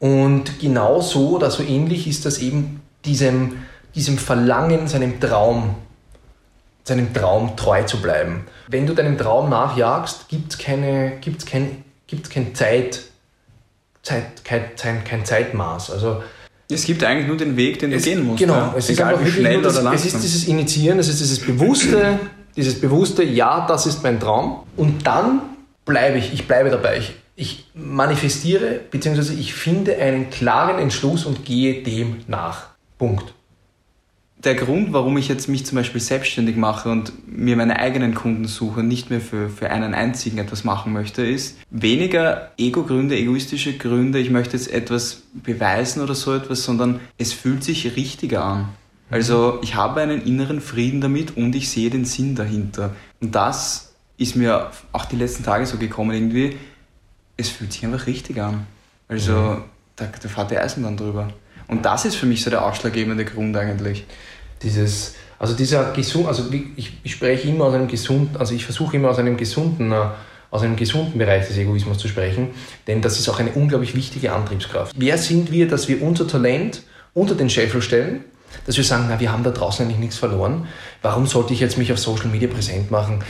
Und 0.00 0.58
genau 0.58 1.00
so 1.00 1.36
oder 1.36 1.50
so 1.50 1.62
ähnlich 1.62 2.08
ist 2.08 2.26
das 2.26 2.38
eben 2.38 2.80
diesem, 3.04 3.58
diesem 3.94 4.18
Verlangen, 4.18 4.88
seinem 4.88 5.20
Traum 5.20 5.76
seinem 6.90 7.12
Traum 7.12 7.56
treu 7.56 7.82
zu 7.84 8.00
bleiben. 8.00 8.46
Wenn 8.68 8.86
du 8.86 8.94
deinem 8.94 9.16
Traum 9.16 9.48
nachjagst, 9.48 10.28
gibt 10.28 10.52
es 10.52 10.58
keine, 10.58 11.18
gibt's 11.20 11.46
kein, 11.46 11.84
gibt's 12.06 12.30
kein, 12.30 12.54
Zeit, 12.54 13.02
Zeit, 14.02 14.44
kein, 14.44 15.04
kein 15.04 15.24
Zeitmaß. 15.24 15.90
Also, 15.90 16.22
es 16.70 16.84
gibt 16.84 17.02
eigentlich 17.04 17.26
nur 17.26 17.36
den 17.36 17.56
Weg, 17.56 17.78
den 17.78 17.92
es, 17.92 18.04
du 18.04 18.10
gehen 18.10 18.24
musst. 18.24 18.38
Genau, 18.38 18.54
ja? 18.54 18.74
es 18.76 18.88
Egal 18.88 19.14
ist 19.14 19.24
wie 19.24 19.30
schnell 19.30 19.62
das, 19.62 19.74
oder 19.74 19.84
langsam. 19.84 20.08
Es 20.08 20.14
ist 20.14 20.22
dieses 20.22 20.48
Initiieren, 20.48 20.98
es 20.98 21.08
ist 21.08 21.20
dieses 21.20 21.40
bewusste, 21.40 22.18
dieses 22.56 22.80
bewusste, 22.80 23.22
ja, 23.22 23.66
das 23.66 23.86
ist 23.86 24.02
mein 24.02 24.20
Traum. 24.20 24.60
Und 24.76 25.06
dann 25.06 25.42
bleibe 25.84 26.18
ich, 26.18 26.32
ich 26.32 26.46
bleibe 26.46 26.70
dabei. 26.70 26.98
Ich, 26.98 27.14
ich 27.36 27.66
manifestiere, 27.74 28.80
beziehungsweise 28.90 29.34
ich 29.34 29.54
finde 29.54 29.96
einen 29.96 30.30
klaren 30.30 30.78
Entschluss 30.78 31.24
und 31.24 31.44
gehe 31.44 31.82
dem 31.82 32.18
nach. 32.26 32.68
Punkt 32.98 33.32
der 34.44 34.54
Grund, 34.54 34.92
warum 34.92 35.18
ich 35.18 35.28
jetzt 35.28 35.48
mich 35.48 35.66
zum 35.66 35.76
Beispiel 35.76 36.00
selbstständig 36.00 36.56
mache 36.56 36.90
und 36.90 37.12
mir 37.26 37.56
meine 37.56 37.78
eigenen 37.78 38.14
Kunden 38.14 38.46
suche, 38.46 38.82
nicht 38.82 39.10
mehr 39.10 39.20
für, 39.20 39.50
für 39.50 39.70
einen 39.70 39.92
einzigen 39.92 40.38
etwas 40.38 40.64
machen 40.64 40.92
möchte, 40.92 41.26
ist 41.26 41.58
weniger 41.70 42.50
Ego-Gründe, 42.56 43.16
egoistische 43.16 43.76
Gründe, 43.76 44.18
ich 44.18 44.30
möchte 44.30 44.56
jetzt 44.56 44.72
etwas 44.72 45.22
beweisen 45.34 46.02
oder 46.02 46.14
so 46.14 46.34
etwas, 46.34 46.64
sondern 46.64 47.00
es 47.18 47.32
fühlt 47.32 47.62
sich 47.62 47.96
richtiger 47.96 48.42
an. 48.42 48.68
Also 49.10 49.58
ich 49.62 49.74
habe 49.74 50.00
einen 50.00 50.22
inneren 50.22 50.60
Frieden 50.60 51.00
damit 51.00 51.36
und 51.36 51.54
ich 51.54 51.68
sehe 51.68 51.90
den 51.90 52.04
Sinn 52.04 52.34
dahinter. 52.34 52.94
Und 53.20 53.34
das 53.34 53.92
ist 54.16 54.36
mir 54.36 54.70
auch 54.92 55.04
die 55.04 55.16
letzten 55.16 55.44
Tage 55.44 55.66
so 55.66 55.76
gekommen 55.76 56.12
irgendwie. 56.12 56.56
Es 57.36 57.48
fühlt 57.48 57.72
sich 57.72 57.84
einfach 57.84 58.06
richtig 58.06 58.40
an. 58.40 58.66
Also 59.08 59.32
mhm. 59.32 59.62
da, 59.96 60.06
da 60.06 60.28
fährt 60.28 60.52
der 60.52 60.62
Eisenbahn 60.62 60.96
drüber. 60.96 61.28
Und 61.70 61.84
das 61.84 62.04
ist 62.04 62.16
für 62.16 62.26
mich 62.26 62.42
so 62.42 62.50
der 62.50 62.64
ausschlaggebende 62.64 63.24
Grund 63.24 63.56
eigentlich. 63.56 64.04
Dieses, 64.62 65.14
also 65.38 65.54
dieser 65.54 65.92
gesund, 65.92 66.26
also 66.26 66.44
ich, 66.76 66.92
ich 67.02 67.12
spreche 67.12 67.48
immer 67.48 67.66
aus 67.66 67.74
einem 67.74 67.86
gesunden, 67.86 68.36
also 68.36 68.54
ich 68.54 68.64
versuche 68.64 68.96
immer 68.96 69.10
aus 69.10 69.18
einem 69.18 69.36
gesunden, 69.36 69.92
äh, 69.92 70.06
aus 70.50 70.62
einem 70.62 70.74
gesunden 70.74 71.16
Bereich 71.16 71.46
des 71.46 71.56
Egoismus 71.56 71.98
zu 71.98 72.08
sprechen, 72.08 72.48
denn 72.88 73.00
das 73.00 73.20
ist 73.20 73.28
auch 73.28 73.38
eine 73.38 73.52
unglaublich 73.52 73.94
wichtige 73.94 74.32
Antriebskraft. 74.32 74.96
Wer 74.98 75.16
sind 75.16 75.52
wir, 75.52 75.68
dass 75.68 75.86
wir 75.86 76.02
unser 76.02 76.26
Talent 76.26 76.82
unter 77.14 77.36
den 77.36 77.48
Scheffel 77.48 77.80
stellen, 77.80 78.24
dass 78.66 78.76
wir 78.76 78.82
sagen, 78.82 79.06
na, 79.08 79.20
wir 79.20 79.30
haben 79.30 79.44
da 79.44 79.50
draußen 79.50 79.84
eigentlich 79.84 80.00
nichts 80.00 80.16
verloren. 80.16 80.66
Warum 81.02 81.28
sollte 81.28 81.52
ich 81.52 81.60
jetzt 81.60 81.78
mich 81.78 81.92
auf 81.92 82.00
Social 82.00 82.26
Media 82.26 82.48
präsent 82.48 82.90
machen? 82.90 83.22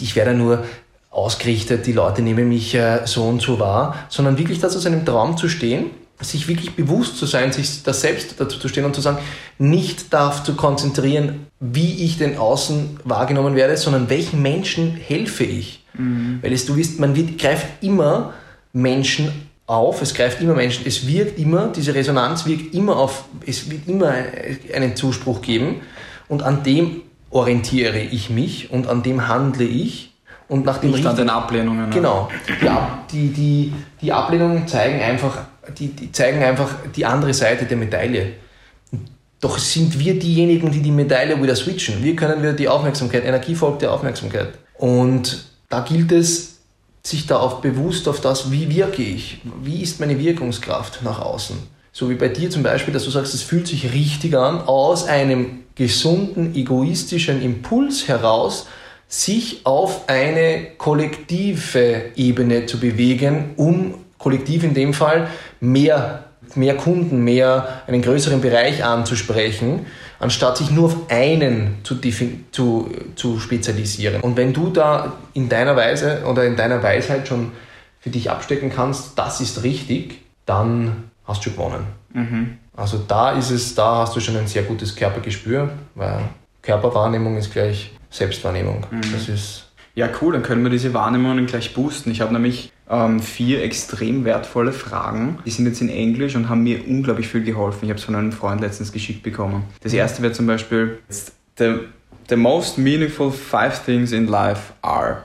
Ich 0.00 0.16
werde 0.16 0.32
nur 0.32 0.64
ausgerichtet, 1.10 1.86
die 1.86 1.92
Leute 1.92 2.22
nehmen 2.22 2.48
mich 2.48 2.74
äh, 2.74 3.02
so 3.04 3.24
und 3.24 3.42
so 3.42 3.60
wahr, 3.60 3.94
sondern 4.08 4.38
wirklich 4.38 4.58
das 4.58 4.74
aus 4.74 4.86
einem 4.86 5.04
Traum 5.04 5.36
zu 5.36 5.50
stehen 5.50 5.90
sich 6.20 6.48
wirklich 6.48 6.76
bewusst 6.76 7.16
zu 7.16 7.26
sein, 7.26 7.52
sich 7.52 7.82
das 7.82 8.00
selbst 8.00 8.34
dazu 8.38 8.58
zu 8.58 8.68
stehen 8.68 8.84
und 8.84 8.94
zu 8.94 9.00
sagen, 9.00 9.18
nicht 9.58 10.12
darauf 10.12 10.44
zu 10.44 10.54
konzentrieren, 10.54 11.46
wie 11.60 12.04
ich 12.04 12.18
den 12.18 12.38
Außen 12.38 13.00
wahrgenommen 13.04 13.56
werde, 13.56 13.76
sondern 13.76 14.08
welchen 14.08 14.40
Menschen 14.40 14.92
helfe 14.92 15.44
ich. 15.44 15.84
Mhm. 15.94 16.38
Weil 16.42 16.52
es, 16.52 16.66
du 16.66 16.76
wirst, 16.76 17.00
man 17.00 17.16
wird, 17.16 17.38
greift 17.38 17.66
immer 17.82 18.34
Menschen 18.72 19.48
auf, 19.66 20.02
es 20.02 20.14
greift 20.14 20.40
immer 20.40 20.54
Menschen, 20.54 20.86
es 20.86 21.06
wirkt 21.06 21.38
immer, 21.38 21.68
diese 21.68 21.94
Resonanz 21.94 22.46
wirkt 22.46 22.74
immer 22.74 22.96
auf, 22.96 23.24
es 23.46 23.70
wird 23.70 23.88
immer 23.88 24.12
einen 24.74 24.94
Zuspruch 24.96 25.40
geben 25.40 25.80
und 26.28 26.42
an 26.42 26.62
dem 26.62 27.02
orientiere 27.30 27.98
ich 27.98 28.30
mich 28.30 28.70
und 28.70 28.86
an 28.86 29.02
dem 29.02 29.26
handle 29.26 29.64
ich 29.64 30.12
und 30.48 30.66
nach 30.66 30.78
dem 30.78 30.92
Nicht 30.92 31.06
an 31.06 31.16
den 31.16 31.30
Ablehnungen. 31.30 31.90
Genau. 31.90 32.28
Die, 32.48 33.28
die, 33.28 33.28
die, 33.32 33.72
die 34.02 34.12
Ablehnungen 34.12 34.68
zeigen 34.68 35.00
einfach 35.00 35.38
die, 35.78 35.88
die 35.88 36.12
zeigen 36.12 36.42
einfach 36.42 36.74
die 36.94 37.04
andere 37.04 37.34
Seite 37.34 37.64
der 37.64 37.76
Medaille. 37.76 38.32
Doch 39.40 39.58
sind 39.58 39.98
wir 39.98 40.18
diejenigen, 40.18 40.70
die 40.70 40.80
die 40.80 40.90
Medaille 40.90 41.40
wieder 41.42 41.54
switchen. 41.54 42.02
Wir 42.02 42.16
können 42.16 42.42
wieder 42.42 42.54
die 42.54 42.68
Aufmerksamkeit, 42.68 43.24
Energie 43.24 43.54
folgt 43.54 43.82
der 43.82 43.92
Aufmerksamkeit. 43.92 44.54
Und 44.78 45.46
da 45.68 45.80
gilt 45.80 46.12
es, 46.12 46.54
sich 47.02 47.26
da 47.26 47.36
auf 47.36 47.60
bewusst 47.60 48.08
auf 48.08 48.20
das, 48.20 48.50
wie 48.50 48.74
wirke 48.74 49.02
ich, 49.02 49.40
wie 49.62 49.82
ist 49.82 50.00
meine 50.00 50.18
Wirkungskraft 50.18 51.02
nach 51.02 51.20
außen. 51.20 51.56
So 51.92 52.08
wie 52.08 52.14
bei 52.14 52.28
dir 52.28 52.50
zum 52.50 52.62
Beispiel, 52.62 52.94
dass 52.94 53.04
du 53.04 53.10
sagst, 53.10 53.34
es 53.34 53.42
fühlt 53.42 53.66
sich 53.66 53.92
richtig 53.92 54.34
an, 54.36 54.62
aus 54.62 55.06
einem 55.06 55.60
gesunden, 55.74 56.54
egoistischen 56.54 57.42
Impuls 57.42 58.08
heraus, 58.08 58.66
sich 59.06 59.60
auf 59.64 60.08
eine 60.08 60.68
kollektive 60.78 62.12
Ebene 62.16 62.66
zu 62.66 62.80
bewegen, 62.80 63.50
um 63.56 64.03
kollektiv 64.18 64.64
in 64.64 64.74
dem 64.74 64.94
Fall 64.94 65.28
mehr, 65.60 66.24
mehr 66.54 66.76
Kunden, 66.76 67.22
mehr 67.24 67.82
einen 67.86 68.02
größeren 68.02 68.40
Bereich 68.40 68.84
anzusprechen, 68.84 69.86
anstatt 70.18 70.56
sich 70.56 70.70
nur 70.70 70.86
auf 70.86 70.96
einen 71.10 71.78
zu, 71.82 71.98
zu, 72.50 72.90
zu 73.16 73.40
spezialisieren. 73.40 74.20
Und 74.20 74.36
wenn 74.36 74.52
du 74.52 74.70
da 74.70 75.14
in 75.34 75.48
deiner 75.48 75.76
Weise 75.76 76.22
oder 76.26 76.44
in 76.44 76.56
deiner 76.56 76.82
Weisheit 76.82 77.28
schon 77.28 77.52
für 78.00 78.10
dich 78.10 78.30
abstecken 78.30 78.70
kannst, 78.74 79.18
das 79.18 79.40
ist 79.40 79.62
richtig, 79.62 80.20
dann 80.46 81.10
hast 81.26 81.44
du 81.44 81.50
gewonnen. 81.50 81.86
Mhm. 82.12 82.58
Also 82.76 82.98
da 83.06 83.32
ist 83.32 83.50
es, 83.50 83.74
da 83.74 83.98
hast 83.98 84.16
du 84.16 84.20
schon 84.20 84.36
ein 84.36 84.46
sehr 84.46 84.62
gutes 84.62 84.94
Körpergespür, 84.94 85.70
weil 85.94 86.20
Körperwahrnehmung 86.62 87.36
ist 87.36 87.52
gleich 87.52 87.92
Selbstwahrnehmung. 88.10 88.86
Mhm. 88.90 89.12
Das 89.12 89.28
ist 89.28 89.63
ja, 89.94 90.08
cool, 90.20 90.32
dann 90.32 90.42
können 90.42 90.64
wir 90.64 90.70
diese 90.70 90.92
Wahrnehmungen 90.92 91.46
gleich 91.46 91.72
boosten. 91.72 92.10
Ich 92.10 92.20
habe 92.20 92.32
nämlich 92.32 92.72
ähm, 92.90 93.20
vier 93.20 93.62
extrem 93.62 94.24
wertvolle 94.24 94.72
Fragen. 94.72 95.38
Die 95.46 95.50
sind 95.50 95.66
jetzt 95.66 95.80
in 95.80 95.88
Englisch 95.88 96.34
und 96.34 96.48
haben 96.48 96.64
mir 96.64 96.86
unglaublich 96.86 97.28
viel 97.28 97.44
geholfen. 97.44 97.84
Ich 97.84 97.90
habe 97.90 97.98
es 97.98 98.04
von 98.04 98.16
einem 98.16 98.32
Freund 98.32 98.60
letztens 98.60 98.90
geschickt 98.90 99.22
bekommen. 99.22 99.64
Das 99.82 99.92
erste 99.92 100.22
wäre 100.22 100.32
zum 100.32 100.46
Beispiel: 100.46 100.98
the, 101.58 101.76
the 102.28 102.36
most 102.36 102.76
meaningful 102.76 103.30
five 103.30 103.84
things 103.84 104.10
in 104.10 104.26
life 104.26 104.72
are. 104.82 105.22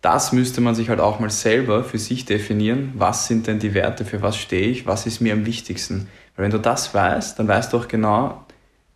Das 0.00 0.32
müsste 0.32 0.60
man 0.60 0.74
sich 0.74 0.90
halt 0.90 1.00
auch 1.00 1.20
mal 1.20 1.30
selber 1.30 1.82
für 1.82 1.98
sich 1.98 2.26
definieren. 2.26 2.92
Was 2.96 3.26
sind 3.26 3.46
denn 3.46 3.58
die 3.58 3.72
Werte? 3.72 4.04
Für 4.04 4.20
was 4.20 4.36
stehe 4.36 4.66
ich? 4.68 4.86
Was 4.86 5.06
ist 5.06 5.20
mir 5.20 5.32
am 5.32 5.46
wichtigsten? 5.46 6.08
Weil 6.36 6.44
wenn 6.44 6.50
du 6.50 6.58
das 6.58 6.92
weißt, 6.92 7.38
dann 7.38 7.48
weißt 7.48 7.72
du 7.72 7.78
auch 7.78 7.88
genau, 7.88 8.43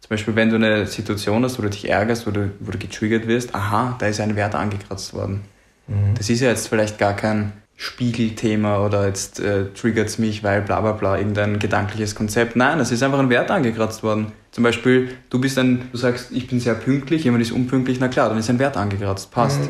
zum 0.09 0.15
Beispiel, 0.15 0.37
wenn 0.37 0.49
du 0.49 0.57
eine 0.57 0.87
Situation 0.87 1.45
hast, 1.45 1.59
wo 1.59 1.63
du 1.63 1.69
dich 1.69 1.87
ärgerst, 1.87 2.27
wo 2.27 2.31
du, 2.31 2.51
wo 2.61 2.71
du 2.71 2.79
getriggert 2.79 3.27
wirst, 3.27 3.55
aha, 3.55 3.95
da 3.99 4.07
ist 4.07 4.21
ein 4.21 4.37
Wert 4.37 4.55
angekratzt 4.55 5.13
worden. 5.13 5.43
Mhm. 5.87 6.15
Das 6.17 6.31
ist 6.31 6.41
ja 6.41 6.49
jetzt 6.49 6.69
vielleicht 6.69 6.97
gar 6.97 7.15
kein 7.15 7.53
Spiegelthema 7.77 8.83
oder 8.87 9.07
jetzt 9.07 9.39
äh, 9.39 9.67
triggert 9.75 10.09
es 10.09 10.19
mich, 10.19 10.43
weil 10.43 10.63
bla 10.63 10.81
bla 10.81 10.93
bla, 10.93 11.19
irgendein 11.19 11.59
gedankliches 11.59 12.15
Konzept. 12.15 12.57
Nein, 12.57 12.81
es 12.81 12.91
ist 12.91 13.03
einfach 13.03 13.19
ein 13.19 13.29
Wert 13.29 13.51
angekratzt 13.51 14.03
worden. 14.03 14.33
Zum 14.51 14.65
Beispiel, 14.65 15.11
du 15.29 15.43
bist 15.43 15.59
ein, 15.59 15.91
du 15.93 15.99
sagst, 15.99 16.33
ich 16.33 16.47
bin 16.47 16.59
sehr 16.59 16.73
pünktlich, 16.73 17.25
jemand 17.25 17.43
ist 17.43 17.53
unpünktlich, 17.53 18.01
na 18.01 18.09
klar, 18.09 18.31
dann 18.31 18.39
ist 18.39 18.49
ein 18.49 18.59
Wert 18.59 18.79
angekratzt, 18.79 19.31
passt. 19.31 19.61
Mhm. 19.61 19.69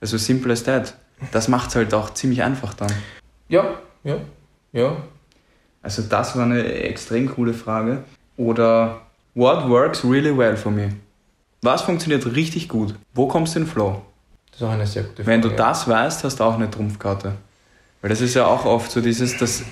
Also 0.00 0.18
simple 0.18 0.52
as 0.52 0.64
that. 0.64 0.94
Das 1.30 1.46
macht 1.46 1.68
es 1.68 1.76
halt 1.76 1.94
auch 1.94 2.12
ziemlich 2.12 2.42
einfach 2.42 2.74
dann. 2.74 2.92
Ja, 3.48 3.78
ja, 4.02 4.16
ja. 4.72 4.96
Also 5.80 6.02
das 6.02 6.36
war 6.36 6.44
eine 6.44 6.64
extrem 6.64 7.28
coole 7.32 7.54
Frage. 7.54 8.02
Oder 8.36 9.05
what 9.36 9.68
works 9.68 10.04
really 10.04 10.36
well 10.36 10.56
for 10.56 10.72
me? 10.72 10.90
Was 11.62 11.82
funktioniert 11.82 12.26
richtig 12.34 12.68
gut? 12.68 12.94
Wo 13.14 13.28
kommst 13.28 13.54
du 13.54 13.60
in 13.60 13.64
den 13.66 13.70
Flow? 13.70 14.02
Das 14.50 14.60
ist 14.60 14.66
auch 14.66 14.72
eine 14.72 14.86
sehr 14.86 15.02
gute 15.02 15.22
Frage. 15.22 15.26
Wenn 15.28 15.42
du 15.42 15.50
das 15.50 15.86
weißt, 15.86 16.24
hast 16.24 16.40
du 16.40 16.44
auch 16.44 16.54
eine 16.54 16.70
Trumpfkarte. 16.70 17.34
Weil 18.00 18.10
das 18.10 18.20
ist 18.20 18.34
ja 18.34 18.46
auch 18.46 18.64
oft 18.64 18.90
so 18.90 19.00
dieses, 19.00 19.36
dass 19.36 19.62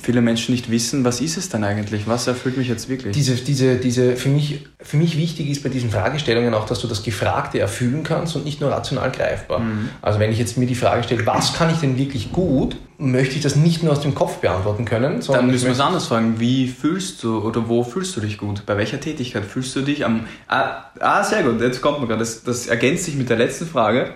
viele 0.00 0.20
Menschen 0.20 0.52
nicht 0.52 0.70
wissen, 0.70 1.04
was 1.04 1.20
ist 1.20 1.36
es 1.36 1.48
dann 1.48 1.64
eigentlich? 1.64 2.06
Was 2.06 2.26
erfüllt 2.26 2.56
mich 2.56 2.68
jetzt 2.68 2.88
wirklich? 2.88 3.14
Diese, 3.14 3.36
diese, 3.36 3.76
diese, 3.76 4.16
für, 4.16 4.28
mich, 4.28 4.66
für 4.80 4.96
mich 4.96 5.16
wichtig 5.16 5.48
ist 5.48 5.62
bei 5.62 5.68
diesen 5.68 5.90
Fragestellungen 5.90 6.52
auch, 6.54 6.66
dass 6.66 6.80
du 6.80 6.86
das 6.86 7.02
Gefragte 7.02 7.58
erfüllen 7.58 8.02
kannst 8.02 8.36
und 8.36 8.44
nicht 8.44 8.60
nur 8.60 8.70
rational 8.70 9.10
greifbar. 9.10 9.60
Mhm. 9.60 9.88
Also 10.02 10.18
wenn 10.18 10.30
ich 10.30 10.38
jetzt 10.38 10.58
mir 10.58 10.66
die 10.66 10.74
Frage 10.74 11.04
stelle, 11.04 11.24
was 11.26 11.54
kann 11.54 11.70
ich 11.70 11.78
denn 11.78 11.96
wirklich 11.96 12.32
gut, 12.32 12.76
möchte 12.98 13.36
ich 13.36 13.42
das 13.42 13.56
nicht 13.56 13.82
nur 13.82 13.92
aus 13.92 14.00
dem 14.00 14.14
Kopf 14.14 14.38
beantworten 14.38 14.84
können. 14.84 15.20
Dann 15.26 15.46
müssen 15.46 15.66
wir 15.66 15.72
es 15.72 15.80
anders 15.80 16.06
fragen. 16.06 16.38
Wie 16.38 16.68
fühlst 16.68 17.22
du 17.22 17.38
oder 17.38 17.68
wo 17.68 17.82
fühlst 17.82 18.16
du 18.16 18.20
dich 18.20 18.38
gut? 18.38 18.66
Bei 18.66 18.76
welcher 18.76 19.00
Tätigkeit 19.00 19.44
fühlst 19.44 19.74
du 19.74 19.82
dich 19.82 20.04
am... 20.04 20.26
Ah, 20.48 20.84
ah 21.00 21.24
sehr 21.24 21.42
gut, 21.42 21.60
jetzt 21.60 21.80
kommt 21.80 21.98
man 21.98 22.08
gerade. 22.08 22.20
Das, 22.20 22.44
das 22.44 22.66
ergänzt 22.66 23.04
sich 23.04 23.14
mit 23.14 23.30
der 23.30 23.36
letzten 23.36 23.66
Frage. 23.66 24.14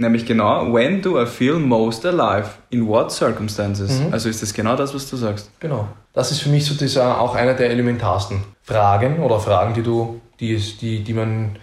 Nämlich 0.00 0.24
genau, 0.26 0.72
when 0.72 1.02
do 1.02 1.20
I 1.20 1.26
feel 1.26 1.58
most 1.58 2.06
alive? 2.06 2.50
In 2.70 2.86
what 2.86 3.10
circumstances? 3.10 3.98
Mhm. 3.98 4.12
Also 4.12 4.28
ist 4.28 4.40
das 4.40 4.54
genau 4.54 4.76
das, 4.76 4.94
was 4.94 5.10
du 5.10 5.16
sagst. 5.16 5.50
Genau. 5.58 5.88
Das 6.12 6.30
ist 6.30 6.40
für 6.40 6.50
mich 6.50 6.64
so 6.64 6.74
dieser, 6.74 7.20
auch 7.20 7.34
einer 7.34 7.54
der 7.54 7.70
elementarsten 7.70 8.44
Fragen 8.62 9.18
oder 9.18 9.40
Fragen, 9.40 9.74
die, 9.74 9.82
du, 9.82 10.20
die, 10.38 10.56
die, 10.56 11.02
die, 11.02 11.12
man, 11.12 11.56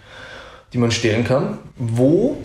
die 0.74 0.78
man 0.78 0.90
stellen 0.90 1.24
kann. 1.24 1.56
Wo 1.76 2.36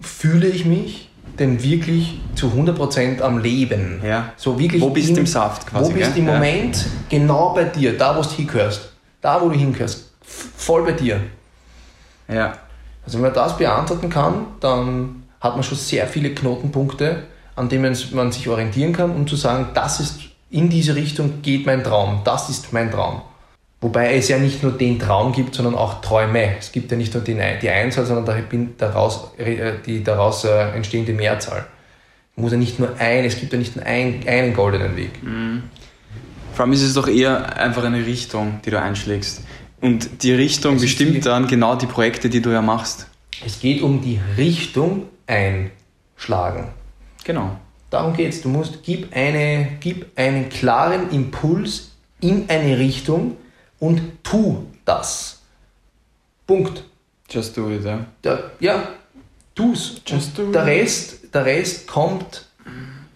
fühle 0.00 0.48
ich 0.48 0.64
mich 0.64 1.10
denn 1.38 1.62
wirklich 1.62 2.18
zu 2.34 2.46
100% 2.46 3.20
am 3.20 3.36
Leben? 3.36 4.00
Ja. 4.02 4.32
So 4.38 4.58
wirklich 4.58 4.80
wo 4.80 4.88
bist 4.88 5.14
du 5.14 5.20
im 5.20 5.26
Saft 5.26 5.66
quasi? 5.66 5.90
Wo 5.90 5.94
bist 5.94 6.14
du 6.14 6.20
im 6.20 6.26
Moment 6.26 6.76
ja. 6.76 6.84
genau 7.10 7.52
bei 7.52 7.64
dir, 7.64 7.98
da 7.98 8.16
wo 8.16 8.22
du 8.22 8.30
hingehörst? 8.30 8.90
Da 9.20 9.38
wo 9.42 9.50
du 9.50 9.54
hingehörst. 9.54 10.12
Voll 10.22 10.82
bei 10.82 10.92
dir. 10.92 11.20
Ja. 12.26 12.54
Also 13.04 13.18
wenn 13.18 13.24
man 13.24 13.34
das 13.34 13.54
beantworten 13.58 14.08
kann, 14.08 14.46
dann 14.60 15.24
hat 15.40 15.54
man 15.54 15.62
schon 15.62 15.78
sehr 15.78 16.06
viele 16.06 16.34
Knotenpunkte, 16.34 17.24
an 17.54 17.68
denen 17.68 17.96
man 18.12 18.32
sich 18.32 18.48
orientieren 18.48 18.92
kann, 18.92 19.10
um 19.10 19.26
zu 19.26 19.36
sagen, 19.36 19.68
das 19.74 20.00
ist 20.00 20.20
in 20.50 20.68
diese 20.68 20.94
Richtung 20.94 21.42
geht 21.42 21.66
mein 21.66 21.82
Traum, 21.82 22.20
das 22.24 22.48
ist 22.48 22.72
mein 22.72 22.90
Traum. 22.90 23.22
Wobei 23.80 24.16
es 24.16 24.28
ja 24.28 24.38
nicht 24.38 24.62
nur 24.62 24.72
den 24.72 24.98
Traum 24.98 25.32
gibt, 25.32 25.54
sondern 25.54 25.74
auch 25.74 26.00
Träume. 26.00 26.56
Es 26.58 26.72
gibt 26.72 26.90
ja 26.90 26.96
nicht 26.96 27.12
nur 27.12 27.22
die, 27.22 27.36
die 27.60 27.68
Einzahl, 27.68 28.06
sondern 28.06 28.46
daraus, 28.78 29.32
äh, 29.36 29.74
die 29.84 30.02
daraus 30.02 30.44
äh, 30.44 30.70
entstehende 30.70 31.12
Mehrzahl. 31.12 31.66
Es 32.34 32.42
muss 32.42 32.52
ja 32.52 32.58
nicht 32.58 32.78
nur 32.78 32.96
ein, 32.98 33.24
es 33.24 33.38
gibt 33.38 33.52
ja 33.52 33.58
nicht 33.58 33.76
nur 33.76 33.84
ein, 33.84 34.22
einen 34.26 34.54
goldenen 34.54 34.96
Weg. 34.96 35.22
Mhm. 35.22 35.64
Vor 36.54 36.64
allem 36.64 36.72
ist 36.72 36.82
es 36.82 36.94
doch 36.94 37.06
eher 37.06 37.58
einfach 37.58 37.84
eine 37.84 38.06
Richtung, 38.06 38.60
die 38.64 38.70
du 38.70 38.80
einschlägst. 38.80 39.42
Und 39.82 40.22
die 40.22 40.32
Richtung 40.32 40.80
bestimmt 40.80 41.16
die, 41.16 41.20
dann 41.20 41.46
genau 41.46 41.76
die 41.76 41.86
Projekte, 41.86 42.30
die 42.30 42.40
du 42.40 42.50
ja 42.50 42.62
machst. 42.62 43.08
Es 43.44 43.60
geht 43.60 43.82
um 43.82 44.00
die 44.00 44.20
Richtung 44.36 45.08
einschlagen. 45.26 46.68
Genau. 47.24 47.56
Darum 47.90 48.14
geht 48.14 48.32
es. 48.32 48.42
Du 48.42 48.48
musst, 48.48 48.82
gib, 48.82 49.14
eine, 49.14 49.78
gib 49.80 50.06
einen 50.18 50.48
klaren 50.48 51.10
Impuls 51.10 51.92
in 52.20 52.48
eine 52.48 52.78
Richtung 52.78 53.36
und 53.78 54.00
tu 54.22 54.66
das. 54.84 55.42
Punkt. 56.46 56.84
Just 57.28 57.56
do 57.56 57.70
it, 57.70 57.84
ja. 57.84 58.06
Der, 58.22 58.52
ja, 58.60 58.88
tu's. 59.54 60.00
Just 60.06 60.38
do 60.38 60.50
der 60.52 60.62
it. 60.62 60.68
Rest, 60.68 61.34
der 61.34 61.44
Rest 61.44 61.86
kommt, 61.86 62.46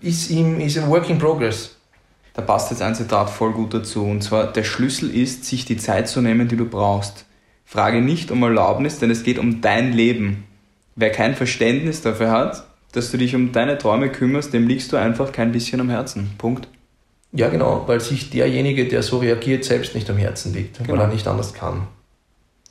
ist, 0.00 0.30
im, 0.30 0.60
ist 0.60 0.78
a 0.78 0.88
work 0.88 1.08
in 1.08 1.18
progress. 1.18 1.76
Da 2.34 2.42
passt 2.42 2.70
jetzt 2.70 2.82
ein 2.82 2.94
Zitat 2.94 3.30
voll 3.30 3.52
gut 3.52 3.74
dazu. 3.74 4.04
Und 4.04 4.22
zwar, 4.22 4.52
der 4.52 4.64
Schlüssel 4.64 5.14
ist, 5.14 5.44
sich 5.44 5.64
die 5.64 5.76
Zeit 5.76 6.08
zu 6.08 6.20
nehmen, 6.20 6.48
die 6.48 6.56
du 6.56 6.64
brauchst. 6.64 7.24
Frage 7.70 8.00
nicht 8.00 8.32
um 8.32 8.42
Erlaubnis, 8.42 8.98
denn 8.98 9.12
es 9.12 9.22
geht 9.22 9.38
um 9.38 9.60
dein 9.60 9.92
Leben. 9.92 10.42
Wer 10.96 11.12
kein 11.12 11.36
Verständnis 11.36 12.02
dafür 12.02 12.32
hat, 12.32 12.64
dass 12.90 13.12
du 13.12 13.16
dich 13.16 13.36
um 13.36 13.52
deine 13.52 13.78
Träume 13.78 14.10
kümmerst, 14.10 14.52
dem 14.52 14.66
liegst 14.66 14.90
du 14.90 14.96
einfach 14.96 15.30
kein 15.30 15.52
bisschen 15.52 15.80
am 15.80 15.88
Herzen. 15.88 16.32
Punkt. 16.36 16.66
Ja, 17.30 17.48
genau, 17.48 17.84
weil 17.86 18.00
sich 18.00 18.30
derjenige, 18.30 18.88
der 18.88 19.04
so 19.04 19.18
reagiert, 19.18 19.64
selbst 19.64 19.94
nicht 19.94 20.10
am 20.10 20.16
Herzen 20.16 20.52
liegt, 20.52 20.78
genau. 20.78 20.94
weil 20.94 21.00
er 21.02 21.06
nicht 21.06 21.28
anders 21.28 21.54
kann. 21.54 21.86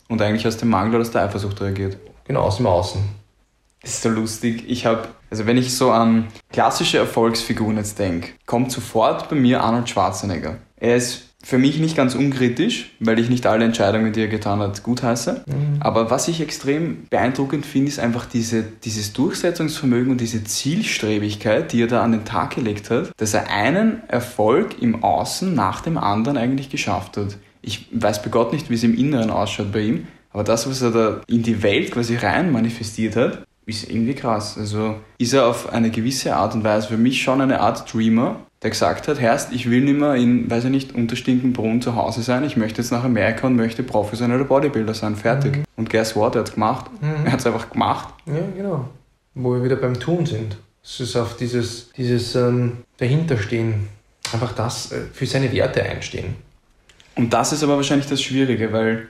Und 0.09 0.21
eigentlich 0.21 0.45
aus 0.45 0.57
dem 0.57 0.67
Mangel 0.67 0.95
oder 0.95 1.01
aus 1.03 1.11
der 1.11 1.23
Eifersucht 1.23 1.61
reagiert. 1.61 1.95
Genau, 2.25 2.41
aus 2.41 2.57
dem 2.57 2.65
Außen. 2.65 3.01
Das 3.81 3.91
ist 3.91 4.01
so 4.01 4.09
lustig. 4.09 4.65
Ich 4.67 4.85
habe, 4.85 5.07
also 5.29 5.45
wenn 5.45 5.55
ich 5.55 5.77
so 5.77 5.91
an 5.91 6.27
klassische 6.51 6.97
Erfolgsfiguren 6.97 7.77
jetzt 7.77 7.99
denke, 7.99 8.31
kommt 8.45 8.73
sofort 8.73 9.29
bei 9.29 9.37
mir 9.37 9.63
Arnold 9.63 9.87
Schwarzenegger. 9.87 10.57
Er 10.75 10.97
ist 10.97 11.28
für 11.41 11.57
mich 11.57 11.79
nicht 11.79 11.95
ganz 11.95 12.15
unkritisch, 12.15 12.91
weil 12.99 13.17
ich 13.17 13.29
nicht 13.29 13.45
alle 13.45 13.63
Entscheidungen, 13.63 14.11
die 14.11 14.21
er 14.21 14.27
getan 14.27 14.59
hat, 14.59 14.83
gutheiße. 14.83 15.43
Mhm. 15.45 15.77
Aber 15.79 16.11
was 16.11 16.27
ich 16.27 16.41
extrem 16.41 17.05
beeindruckend 17.09 17.65
finde, 17.65 17.87
ist 17.87 17.99
einfach 17.99 18.25
diese, 18.25 18.63
dieses 18.63 19.13
Durchsetzungsvermögen 19.13 20.11
und 20.11 20.21
diese 20.21 20.43
Zielstrebigkeit, 20.43 21.71
die 21.71 21.83
er 21.83 21.87
da 21.87 22.03
an 22.03 22.11
den 22.11 22.25
Tag 22.25 22.55
gelegt 22.55 22.89
hat, 22.89 23.11
dass 23.17 23.33
er 23.33 23.49
einen 23.49 24.03
Erfolg 24.09 24.81
im 24.81 25.03
Außen 25.03 25.53
nach 25.53 25.81
dem 25.81 25.97
anderen 25.97 26.37
eigentlich 26.37 26.69
geschafft 26.69 27.15
hat. 27.15 27.37
Ich 27.61 27.87
weiß 27.91 28.21
bei 28.21 28.29
Gott 28.29 28.51
nicht, 28.51 28.69
wie 28.69 28.75
es 28.75 28.83
im 28.83 28.97
Inneren 28.97 29.29
ausschaut 29.29 29.71
bei 29.71 29.81
ihm, 29.81 30.07
aber 30.31 30.43
das, 30.43 30.69
was 30.69 30.81
er 30.81 30.91
da 30.91 31.21
in 31.27 31.41
die 31.41 31.63
Welt 31.63 31.91
quasi 31.91 32.15
rein 32.15 32.51
manifestiert 32.51 33.15
hat, 33.15 33.43
ist 33.65 33.89
irgendwie 33.89 34.15
krass. 34.15 34.57
Also 34.57 34.95
ist 35.17 35.33
er 35.33 35.47
auf 35.47 35.71
eine 35.71 35.89
gewisse 35.89 36.35
Art 36.35 36.53
und 36.53 36.63
Weise 36.63 36.87
für 36.89 36.97
mich 36.97 37.21
schon 37.21 37.41
eine 37.41 37.61
Art 37.61 37.91
Dreamer, 37.91 38.39
der 38.61 38.71
gesagt 38.71 39.07
hat, 39.07 39.19
Herrst, 39.19 39.53
ich 39.53 39.69
will 39.69 39.81
nicht 39.81 39.99
mehr 39.99 40.15
in, 40.15 40.49
weiß 40.49 40.65
ich 40.65 40.71
nicht, 40.71 40.93
Unterstinkenbrunn 40.93 41.81
zu 41.81 41.95
Hause 41.95 42.21
sein, 42.21 42.43
ich 42.43 42.57
möchte 42.57 42.81
jetzt 42.81 42.91
nach 42.91 43.03
Amerika 43.03 43.47
und 43.47 43.55
möchte 43.55 43.83
professioneller 43.83 44.43
Bodybuilder 44.43 44.93
sein, 44.93 45.15
fertig. 45.15 45.57
Mhm. 45.57 45.63
Und 45.77 45.89
guess 45.89 46.15
what, 46.15 46.35
er 46.35 46.41
hat 46.41 46.49
es 46.49 46.53
gemacht. 46.55 46.85
Mhm. 47.01 47.25
Er 47.25 47.31
hat 47.31 47.39
es 47.39 47.45
einfach 47.45 47.69
gemacht. 47.69 48.13
Ja, 48.25 48.33
genau. 48.55 48.89
Wo 49.33 49.53
wir 49.53 49.63
wieder 49.63 49.77
beim 49.77 49.99
Tun 49.99 50.25
sind. 50.25 50.57
Es 50.83 50.99
ist 50.99 51.15
auf 51.15 51.37
dieses, 51.37 51.91
dieses 51.93 52.35
ähm, 52.35 52.79
Dahinterstehen, 52.97 53.87
einfach 54.33 54.53
das, 54.53 54.91
äh, 54.91 55.01
für 55.13 55.25
seine 55.25 55.51
Werte 55.53 55.83
einstehen. 55.83 56.35
Und 57.15 57.33
das 57.33 57.53
ist 57.53 57.63
aber 57.63 57.75
wahrscheinlich 57.75 58.07
das 58.07 58.21
Schwierige, 58.21 58.73
weil 58.73 59.07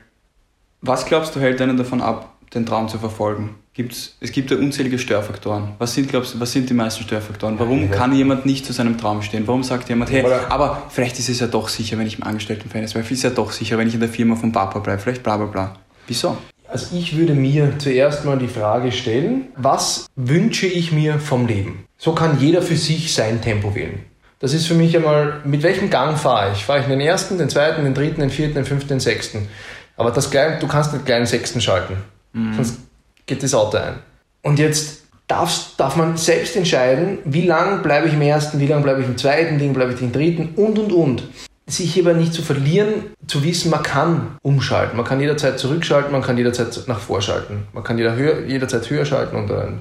was 0.82 1.06
glaubst 1.06 1.36
du, 1.36 1.40
hält 1.40 1.62
einen 1.62 1.78
davon 1.78 2.02
ab, 2.02 2.36
den 2.54 2.66
Traum 2.66 2.88
zu 2.88 2.98
verfolgen? 2.98 3.56
Gibt's, 3.74 4.18
es 4.20 4.32
gibt 4.32 4.52
ja 4.52 4.58
unzählige 4.58 5.00
Störfaktoren. 5.00 5.76
Was 5.78 5.94
sind, 5.94 6.10
glaubst 6.10 6.34
du, 6.34 6.40
was 6.40 6.52
sind 6.52 6.70
die 6.70 6.74
meisten 6.74 7.04
Störfaktoren? 7.04 7.58
Warum 7.60 7.84
ja, 7.84 7.88
kann 7.88 8.14
jemand 8.14 8.46
nicht 8.46 8.66
zu 8.66 8.74
seinem 8.74 8.98
Traum 8.98 9.22
stehen? 9.22 9.48
Warum 9.48 9.64
sagt 9.64 9.88
jemand, 9.90 10.12
hey, 10.12 10.26
aber 10.50 10.84
vielleicht 10.90 11.18
ist 11.20 11.30
es 11.30 11.40
ja 11.40 11.48
doch 11.48 11.70
sicher, 11.70 11.98
wenn 11.98 12.08
ich 12.08 12.18
im 12.18 12.24
Angestelltenverhältnis 12.24 12.94
bleibe. 12.94 13.08
Vielleicht 13.08 13.24
ist 13.24 13.26
es 13.26 13.32
ja 13.32 13.36
doch 13.36 13.52
sicher, 13.52 13.78
wenn 13.78 13.88
ich 13.88 13.94
in 13.94 14.02
der 14.02 14.10
Firma 14.10 14.36
von 14.36 14.52
Papa 14.52 14.80
bleibe. 14.80 15.00
Vielleicht 15.00 15.24
bla 15.24 15.38
bla 15.38 15.46
bla. 15.46 15.76
Wieso? 16.08 16.38
Also 16.68 16.96
ich 16.96 17.18
würde 17.18 17.34
mir 17.34 17.74
zuerst 17.80 18.26
mal 18.26 18.38
die 18.38 18.48
Frage 18.48 18.92
stellen, 18.92 19.48
was 19.56 20.06
wünsche 20.16 20.68
ich 20.68 20.92
mir 20.92 21.20
vom 21.20 21.48
Leben? 21.48 21.86
So 21.98 22.14
kann 22.14 22.40
jeder 22.40 22.62
für 22.62 22.76
sich 22.76 23.14
sein 23.14 23.42
Tempo 23.42 23.74
wählen. 23.74 24.06
Das 24.40 24.54
ist 24.54 24.68
für 24.68 24.74
mich 24.74 24.96
einmal, 24.96 25.42
mit 25.44 25.64
welchem 25.64 25.90
Gang 25.90 26.18
fahre 26.18 26.54
ich? 26.54 26.64
Fahre 26.64 26.80
ich 26.80 26.86
in 26.86 26.92
den 26.92 27.02
ersten, 27.02 27.38
den 27.38 27.50
zweiten, 27.50 27.84
den 27.84 27.94
dritten, 27.94 28.22
den 28.22 28.30
vierten, 28.30 28.56
den 28.56 28.66
fünften, 28.66 28.90
den 28.90 29.00
sechsten? 29.00 29.50
Aber 29.98 30.12
das 30.12 30.32
kleine, 30.32 30.60
du 30.60 30.68
kannst 30.68 30.94
den 30.94 31.04
kleinen 31.04 31.26
sechsten 31.26 31.60
schalten. 31.60 31.98
Mhm. 32.34 32.54
Sonst 32.54 32.80
geht 33.26 33.44
das 33.44 33.54
Auto 33.54 33.78
ein. 33.78 33.96
Und 34.42 34.60
jetzt 34.60 35.04
darf, 35.28 35.76
darf 35.78 35.96
man 35.96 36.18
selbst 36.18 36.56
entscheiden, 36.56 37.20
wie 37.26 37.46
lange 37.46 37.82
bleibe 37.82 38.08
ich 38.08 38.14
im 38.14 38.22
ersten, 38.22 38.60
wie 38.60 38.68
lange 38.68 38.84
bleibe 38.84 39.02
ich 39.02 39.08
im 39.08 39.18
zweiten, 39.18 39.60
wie 39.60 39.64
lange 39.64 39.74
bleibe 39.74 39.94
ich 39.94 40.02
im 40.02 40.12
dritten 40.12 40.50
und 40.56 40.78
und 40.80 40.92
und. 40.92 41.24
Sich 41.68 41.94
hierbei 41.94 42.14
nicht 42.14 42.34
zu 42.34 42.42
verlieren, 42.42 43.12
zu 43.28 43.44
wissen, 43.44 43.70
man 43.70 43.84
kann 43.84 44.38
umschalten. 44.42 44.98
Man 44.98 45.06
kann 45.06 45.20
jederzeit 45.20 45.60
zurückschalten, 45.60 46.12
man 46.12 46.24
kann 46.24 46.36
jederzeit 46.36 46.84
nach 46.88 47.00
vorschalten. 47.00 47.68
Man 47.74 47.84
kann 47.84 47.98
jeder 48.00 48.16
höher, 48.16 48.46
jederzeit 48.48 48.90
höher 48.90 49.06
schalten 49.06 49.36
oder 49.36 49.74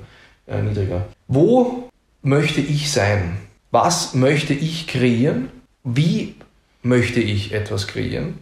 äh, 0.47 0.61
niedriger. 0.61 1.07
Wo 1.29 1.89
möchte 2.23 2.61
ich 2.61 2.93
sein? 2.93 3.39
Was 3.71 4.13
möchte 4.15 4.53
ich 4.53 4.87
kreieren? 4.87 5.49
Wie 5.83 6.35
möchte 6.83 7.21
ich 7.21 7.55
etwas 7.55 7.87
kreieren? 7.87 8.39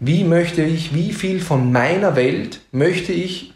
Wie 0.00 0.24
möchte 0.24 0.62
ich, 0.62 0.94
wie 0.94 1.12
viel 1.12 1.40
von 1.40 1.72
meiner 1.72 2.16
Welt 2.16 2.60
möchte 2.72 3.12
ich 3.12 3.54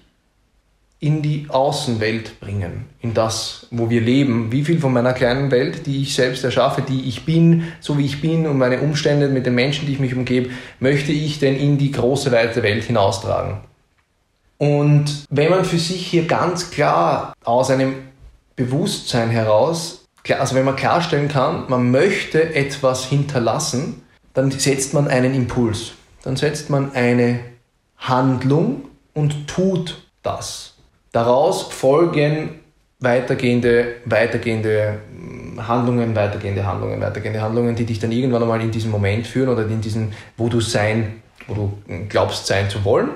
in 1.01 1.23
die 1.23 1.47
Außenwelt 1.49 2.41
bringen, 2.41 2.87
in 3.01 3.15
das, 3.15 3.69
wo 3.71 3.89
wir 3.89 4.01
leben. 4.01 4.51
Wie 4.51 4.65
viel 4.65 4.81
von 4.81 4.93
meiner 4.93 5.13
kleinen 5.13 5.51
Welt, 5.53 5.87
die 5.87 6.03
ich 6.03 6.15
selbst 6.15 6.43
erschaffe, 6.43 6.83
die 6.83 7.09
ich 7.09 7.25
bin, 7.25 7.73
so 7.79 7.99
wie 7.99 8.05
ich 8.05 8.21
bin 8.21 8.47
und 8.49 8.59
meine 8.59 8.81
Umstände 8.81 9.29
mit 9.29 9.47
den 9.47 9.55
Menschen, 9.55 9.87
die 9.87 9.93
ich 9.93 10.01
mich 10.01 10.15
umgebe, 10.15 10.51
möchte 10.81 11.13
ich 11.13 11.39
denn 11.39 11.57
in 11.57 11.79
die 11.79 11.93
große, 11.93 12.33
weite 12.33 12.65
Welt 12.65 12.85
hinaustragen? 12.85 13.59
Und 14.59 15.25
wenn 15.31 15.51
man 15.51 15.65
für 15.65 15.79
sich 15.79 16.05
hier 16.05 16.27
ganz 16.27 16.73
klar 16.73 17.33
aus 17.45 17.71
einem 17.71 17.95
Bewusstsein 18.57 19.31
heraus, 19.31 20.05
also 20.37 20.57
wenn 20.57 20.65
man 20.65 20.75
klarstellen 20.75 21.29
kann, 21.29 21.67
man 21.69 21.93
möchte 21.93 22.57
etwas 22.57 23.05
hinterlassen, 23.05 24.03
dann 24.35 24.51
setzt 24.51 24.95
man 24.95 25.07
einen 25.07 25.33
Impuls, 25.33 25.93
dann 26.23 26.37
setzt 26.37 26.71
man 26.71 26.93
eine 26.93 27.41
Handlung 27.97 28.83
und 29.15 29.49
tut 29.49 30.03
das. 30.23 30.75
Daraus 31.13 31.63
folgen 31.63 32.61
weitergehende, 33.01 33.97
weitergehende 34.05 34.99
hm, 35.11 35.69
Handlungen, 35.69 36.15
weitergehende 36.15 36.67
Handlungen, 36.67 37.01
weitergehende 37.01 37.41
Handlungen, 37.41 37.75
die 37.75 37.85
dich 37.85 37.99
dann 37.99 38.13
irgendwann 38.13 38.43
einmal 38.43 38.61
in 38.61 38.71
diesen 38.71 38.91
Moment 38.91 39.27
führen 39.27 39.49
oder 39.49 39.67
in 39.67 39.81
diesen, 39.81 40.13
wo 40.37 40.49
du 40.49 40.61
sein, 40.61 41.23
wo 41.47 41.55
du 41.55 41.79
glaubst 42.09 42.47
sein 42.47 42.69
zu 42.69 42.85
wollen. 42.85 43.11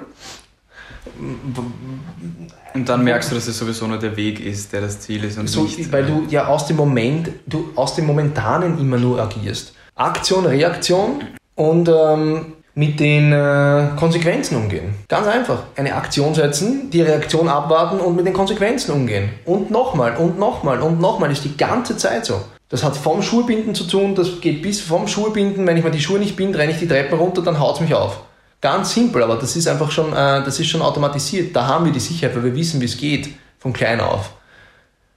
Und 2.75 2.89
dann 2.89 3.05
merkst 3.05 3.31
du, 3.31 3.35
dass 3.35 3.49
es 3.49 3.59
sowieso 3.59 3.87
nur 3.87 3.99
der 3.99 4.17
Weg 4.17 4.45
ist, 4.45 4.73
der 4.73 4.81
das 4.81 5.01
Ziel 5.01 5.25
ist 5.25 5.37
und 5.37 5.49
so, 5.49 5.65
nicht. 5.65 5.93
Weil 5.93 6.07
du 6.07 6.27
ja 6.29 6.47
aus 6.47 6.67
dem 6.67 6.77
Moment, 6.77 7.31
du 7.47 7.71
aus 7.75 7.95
dem 7.95 8.07
Momentanen 8.07 8.79
immer 8.79 8.99
nur 8.99 9.21
agierst. 9.21 9.75
Aktion, 9.95 10.47
Reaktion 10.47 11.23
und 11.55 11.89
ähm, 11.89 12.55
mit 12.75 12.99
den 13.01 13.33
äh, 13.33 13.89
Konsequenzen 13.97 14.57
umgehen. 14.57 14.95
Ganz 15.09 15.27
einfach. 15.27 15.65
Eine 15.77 15.95
Aktion 15.95 16.35
setzen, 16.35 16.91
die 16.91 17.03
Reaktion 17.03 17.49
abwarten 17.49 18.01
und 18.01 18.17
mit 18.17 18.27
den 18.27 18.33
Konsequenzen 18.33 18.93
umgehen. 18.93 19.31
Und 19.45 19.71
nochmal 19.71 20.17
und 20.17 20.39
nochmal 20.39 20.81
und 20.81 21.01
nochmal. 21.01 21.31
ist 21.31 21.45
die 21.45 21.57
ganze 21.57 21.97
Zeit 21.97 22.25
so. 22.25 22.41
Das 22.69 22.83
hat 22.83 22.97
vom 22.97 23.21
Schuhbinden 23.21 23.75
zu 23.75 23.85
tun, 23.85 24.15
das 24.15 24.41
geht 24.41 24.63
bis 24.63 24.81
vom 24.81 25.07
Schuhbinden. 25.07 25.67
Wenn 25.67 25.77
ich 25.77 25.85
mir 25.85 25.91
die 25.91 26.01
Schuhe 26.01 26.19
nicht 26.19 26.37
binde, 26.37 26.59
renne 26.59 26.73
ich 26.73 26.79
die 26.79 26.89
Treppen 26.89 27.19
runter, 27.19 27.43
dann 27.43 27.61
haut 27.61 27.75
es 27.75 27.81
mich 27.83 27.95
auf. 27.95 28.21
Ganz 28.63 28.95
simpel, 28.95 29.23
aber 29.23 29.37
das 29.37 29.57
ist 29.57 29.69
einfach 29.69 29.91
schon, 29.91 30.13
äh, 30.13 30.43
das 30.43 30.59
ist 30.59 30.69
schon 30.69 30.81
automatisiert. 30.81 31.55
Da 31.55 31.67
haben 31.67 31.85
wir 31.85 31.93
die 31.93 32.01
Sicherheit, 32.01 32.35
weil 32.35 32.45
wir 32.45 32.55
wissen, 32.55 32.81
wie 32.81 32.87
es 32.87 32.97
geht, 32.97 33.29
von 33.59 33.75
klein 33.75 34.01
auf. 34.01 34.31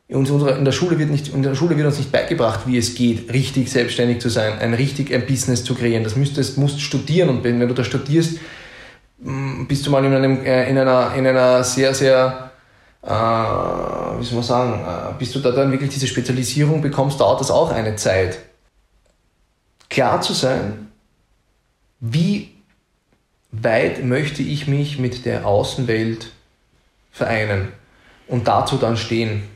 In, 0.08 0.18
unserer, 0.18 0.58
in, 0.58 0.66
der 0.66 0.72
Schule 0.72 1.00
wird 1.00 1.10
nicht, 1.10 1.30
in 1.30 1.42
der 1.42 1.56
Schule 1.56 1.76
wird 1.76 1.88
uns 1.88 1.98
nicht 1.98 2.12
beigebracht, 2.12 2.68
wie 2.68 2.78
es 2.78 2.94
geht, 2.94 3.34
richtig 3.34 3.72
selbstständig 3.72 4.20
zu 4.20 4.30
sein, 4.30 4.60
ein 4.60 4.76
richtig 4.76 5.12
ein 5.12 5.26
Business 5.26 5.64
zu 5.64 5.74
kreieren. 5.74 6.04
Das 6.04 6.16
müsstest, 6.16 6.58
musst 6.60 6.80
studieren 6.80 7.30
und 7.30 7.44
wenn, 7.44 7.60
wenn 7.60 7.68
du 7.68 7.74
da 7.74 7.84
studierst, 7.84 8.38
mm, 9.20 9.66
bist 9.66 9.86
du 9.86 9.90
mal 9.90 10.06
in, 10.06 10.14
einem, 10.14 10.46
äh, 10.46 10.70
in, 10.70 10.78
einer, 10.78 11.16
in 11.16 11.26
einer 11.26 11.64
sehr, 11.64 11.96
sehr, 11.96 12.52
äh, 13.02 13.10
wie 13.10 14.24
soll 14.24 14.36
man 14.36 14.44
sagen, 14.44 14.74
äh, 14.74 15.18
bis 15.18 15.32
du 15.32 15.40
da 15.40 15.52
dann 15.52 15.72
wirklich 15.72 15.90
diese 15.90 16.06
Spezialisierung 16.06 16.82
bekommst, 16.82 17.20
dauert 17.20 17.40
das 17.40 17.50
auch 17.50 17.72
eine 17.72 17.96
Zeit. 17.96 18.38
Klar 19.90 20.22
zu 20.22 20.34
sein, 20.34 20.92
wie 22.00 22.52
weit 23.52 24.04
möchte 24.04 24.44
ich 24.44 24.68
mich 24.68 25.00
mit 25.00 25.26
der 25.26 25.48
Außenwelt 25.48 26.32
vereinen 27.12 27.70
und 28.28 28.48
dazu 28.48 28.78
dann 28.78 28.98
stehen 28.98 29.55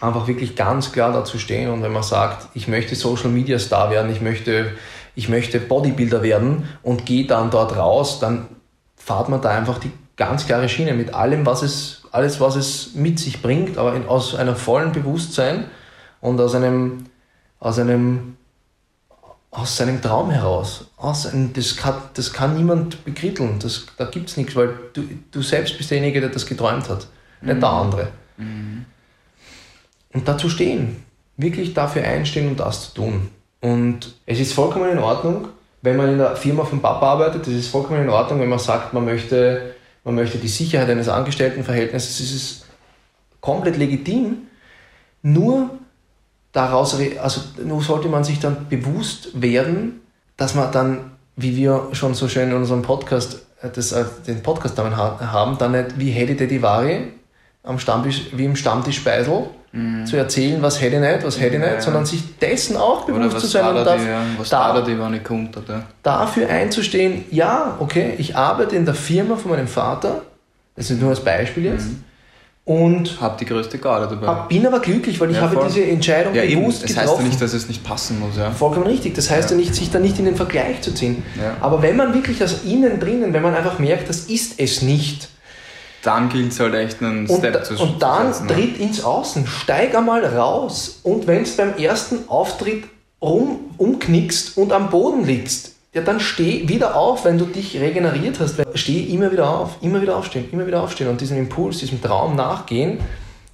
einfach 0.00 0.26
wirklich 0.26 0.56
ganz 0.56 0.92
klar 0.92 1.12
dazu 1.12 1.38
stehen 1.38 1.70
und 1.70 1.82
wenn 1.82 1.92
man 1.92 2.02
sagt, 2.02 2.48
ich 2.54 2.68
möchte 2.68 2.94
Social 2.94 3.30
Media 3.30 3.58
Star 3.58 3.90
werden, 3.90 4.10
ich 4.12 4.20
möchte 4.20 4.72
ich 5.16 5.28
möchte 5.28 5.58
Bodybuilder 5.58 6.22
werden 6.22 6.68
und 6.82 7.06
gehe 7.06 7.26
dann 7.26 7.50
dort 7.50 7.76
raus, 7.76 8.20
dann 8.20 8.46
fahrt 8.96 9.28
man 9.28 9.40
da 9.40 9.50
einfach 9.50 9.78
die 9.78 9.90
ganz 10.16 10.46
klare 10.46 10.68
Schiene 10.68 10.92
mit 10.92 11.14
allem, 11.14 11.44
was 11.46 11.62
es, 11.62 12.02
alles, 12.12 12.38
was 12.38 12.54
es 12.54 12.94
mit 12.94 13.18
sich 13.18 13.42
bringt, 13.42 13.78
aber 13.78 13.94
in, 13.94 14.06
aus 14.06 14.34
einem 14.34 14.54
vollen 14.54 14.92
Bewusstsein 14.92 15.64
und 16.20 16.40
aus 16.40 16.54
einem, 16.54 17.06
aus 17.58 17.78
einem, 17.78 18.36
aus 19.50 19.76
seinem 19.76 20.02
Traum 20.02 20.30
heraus. 20.30 20.90
Aus 20.98 21.26
einem, 21.26 21.52
das, 21.54 21.76
kann, 21.76 21.94
das 22.14 22.32
kann 22.32 22.54
niemand 22.54 23.04
bekritteln, 23.04 23.58
das, 23.58 23.86
da 23.96 24.04
gibt 24.04 24.28
es 24.28 24.36
nichts, 24.36 24.54
weil 24.54 24.70
du, 24.92 25.02
du 25.30 25.42
selbst 25.42 25.78
bist 25.78 25.90
derjenige, 25.90 26.20
der 26.20 26.30
das 26.30 26.44
geträumt 26.44 26.90
hat, 26.90 27.06
mhm. 27.40 27.48
nicht 27.48 27.62
der 27.62 27.70
mhm. 27.70 27.76
andere. 27.76 28.08
Mhm. 28.36 28.84
Und 30.16 30.26
dazu 30.26 30.48
stehen, 30.48 30.96
wirklich 31.36 31.74
dafür 31.74 32.02
einstehen 32.02 32.48
und 32.48 32.58
das 32.58 32.88
zu 32.88 33.02
tun. 33.02 33.28
Und 33.60 34.16
es 34.24 34.40
ist 34.40 34.54
vollkommen 34.54 34.90
in 34.90 34.98
Ordnung, 34.98 35.48
wenn 35.82 35.98
man 35.98 36.08
in 36.10 36.16
der 36.16 36.36
Firma 36.36 36.64
von 36.64 36.80
Papa 36.80 37.06
arbeitet, 37.06 37.46
es 37.46 37.52
ist 37.52 37.68
vollkommen 37.68 38.02
in 38.02 38.08
Ordnung, 38.08 38.40
wenn 38.40 38.48
man 38.48 38.58
sagt, 38.58 38.94
man 38.94 39.04
möchte, 39.04 39.74
man 40.04 40.14
möchte 40.14 40.38
die 40.38 40.48
Sicherheit 40.48 40.88
eines 40.88 41.10
Angestelltenverhältnisses, 41.10 42.20
es 42.20 42.34
ist 42.34 42.66
komplett 43.42 43.76
legitim. 43.76 44.46
Nur 45.20 45.68
daraus, 46.50 46.98
also 47.20 47.42
nur 47.62 47.82
sollte 47.82 48.08
man 48.08 48.24
sich 48.24 48.40
dann 48.40 48.70
bewusst 48.70 49.38
werden, 49.38 50.00
dass 50.38 50.54
man 50.54 50.72
dann, 50.72 51.10
wie 51.36 51.56
wir 51.56 51.90
schon 51.92 52.14
so 52.14 52.26
schön 52.26 52.48
in 52.48 52.56
unserem 52.56 52.80
Podcast, 52.80 53.46
äh, 53.60 53.68
das, 53.68 53.92
äh, 53.92 54.06
den 54.26 54.42
Podcast 54.42 54.78
haben, 54.78 55.58
dann 55.58 55.72
nicht 55.72 55.98
wie 55.98 56.10
Hedi 56.10 56.36
Dedivari 56.36 57.12
am 57.64 57.78
Stammtisch, 57.78 58.28
wie 58.32 58.46
im 58.46 58.56
Stammtisch 58.56 58.96
Speisel, 58.96 59.50
mhm. 59.72 60.06
zu 60.06 60.16
erzählen, 60.16 60.62
was 60.62 60.80
hätte 60.80 60.96
ich 60.96 61.00
nicht, 61.00 61.24
was 61.24 61.40
hätte 61.40 61.56
ich 61.56 61.60
nicht, 61.60 61.72
ja. 61.72 61.80
sondern 61.80 62.06
sich 62.06 62.38
dessen 62.38 62.76
auch 62.76 63.04
bewusst 63.04 63.40
zu 63.40 63.46
sein 63.46 63.76
und 63.76 63.84
darf, 63.84 64.00
die, 64.00 64.08
ja. 64.08 64.22
was 64.38 64.48
da, 64.48 64.80
die, 64.80 64.98
wenn 64.98 65.14
ich 65.14 65.24
kommt, 65.24 65.56
oder? 65.56 65.84
dafür 66.02 66.48
einzustehen, 66.48 67.24
ja, 67.30 67.76
okay, 67.78 68.14
ich 68.18 68.36
arbeite 68.36 68.76
in 68.76 68.84
der 68.84 68.94
Firma 68.94 69.36
von 69.36 69.50
meinem 69.50 69.68
Vater, 69.68 70.22
das 70.74 70.90
ist 70.90 71.00
nur 71.00 71.10
als 71.10 71.20
Beispiel 71.20 71.66
jetzt, 71.66 71.86
mhm. 71.86 72.04
und 72.64 73.20
habe 73.20 73.36
die 73.38 73.46
größte 73.46 73.78
Garde 73.78 74.14
dabei. 74.14 74.26
Hab, 74.26 74.48
bin 74.48 74.66
aber 74.66 74.80
glücklich, 74.80 75.20
weil 75.20 75.30
ich 75.30 75.40
habe 75.40 75.58
diese 75.66 75.84
Entscheidung 75.84 76.34
ja, 76.34 76.42
bewusst 76.42 76.54
eben. 76.54 76.66
Das 76.66 76.82
getroffen. 76.82 77.08
heißt 77.08 77.18
ja 77.18 77.24
nicht, 77.28 77.42
dass 77.42 77.52
es 77.54 77.68
nicht 77.68 77.84
passen 77.84 78.20
muss. 78.20 78.36
Ja. 78.36 78.50
Vollkommen 78.50 78.86
richtig. 78.86 79.14
Das 79.14 79.30
heißt 79.30 79.50
ja, 79.50 79.56
nicht, 79.56 79.74
sich 79.74 79.90
da 79.90 79.98
nicht 79.98 80.18
in 80.18 80.24
den 80.24 80.36
Vergleich 80.36 80.82
zu 80.82 80.92
ziehen. 80.92 81.22
Aber 81.60 81.82
wenn 81.82 81.96
man 81.96 82.14
wirklich 82.14 82.42
aus 82.42 82.64
innen 82.64 83.00
drinnen, 83.00 83.32
wenn 83.32 83.42
man 83.42 83.54
einfach 83.54 83.78
merkt, 83.78 84.08
das 84.08 84.26
ist 84.26 84.58
es 84.58 84.82
nicht, 84.82 85.28
dann 86.06 86.28
gilt 86.28 86.52
es 86.52 86.60
halt 86.60 86.74
echt 86.74 87.02
einen 87.02 87.26
Step 87.26 87.56
und, 87.56 87.64
zu 87.64 87.82
Und 87.82 88.02
dann 88.02 88.32
setzen, 88.32 88.46
ne? 88.46 88.52
tritt 88.54 88.78
ins 88.78 89.02
Außen, 89.02 89.46
steig 89.46 89.94
einmal 89.94 90.24
raus 90.24 91.00
und 91.02 91.26
wenn 91.26 91.42
es 91.42 91.56
beim 91.56 91.76
ersten 91.76 92.28
Auftritt 92.28 92.84
rum, 93.20 93.74
umknickst 93.76 94.56
und 94.56 94.72
am 94.72 94.90
Boden 94.90 95.24
liegst, 95.24 95.72
ja, 95.94 96.02
dann 96.02 96.20
steh 96.20 96.68
wieder 96.68 96.94
auf, 96.94 97.24
wenn 97.24 97.38
du 97.38 97.46
dich 97.46 97.78
regeneriert 97.80 98.38
hast. 98.38 98.56
Steh 98.74 99.04
immer 99.04 99.32
wieder 99.32 99.48
auf, 99.48 99.78
immer 99.80 100.02
wieder 100.02 100.16
aufstehen, 100.16 100.46
immer 100.52 100.66
wieder 100.66 100.82
aufstehen 100.82 101.08
und 101.08 101.20
diesem 101.20 101.38
Impuls, 101.38 101.78
diesem 101.78 102.02
Traum 102.02 102.36
nachgehen. 102.36 102.98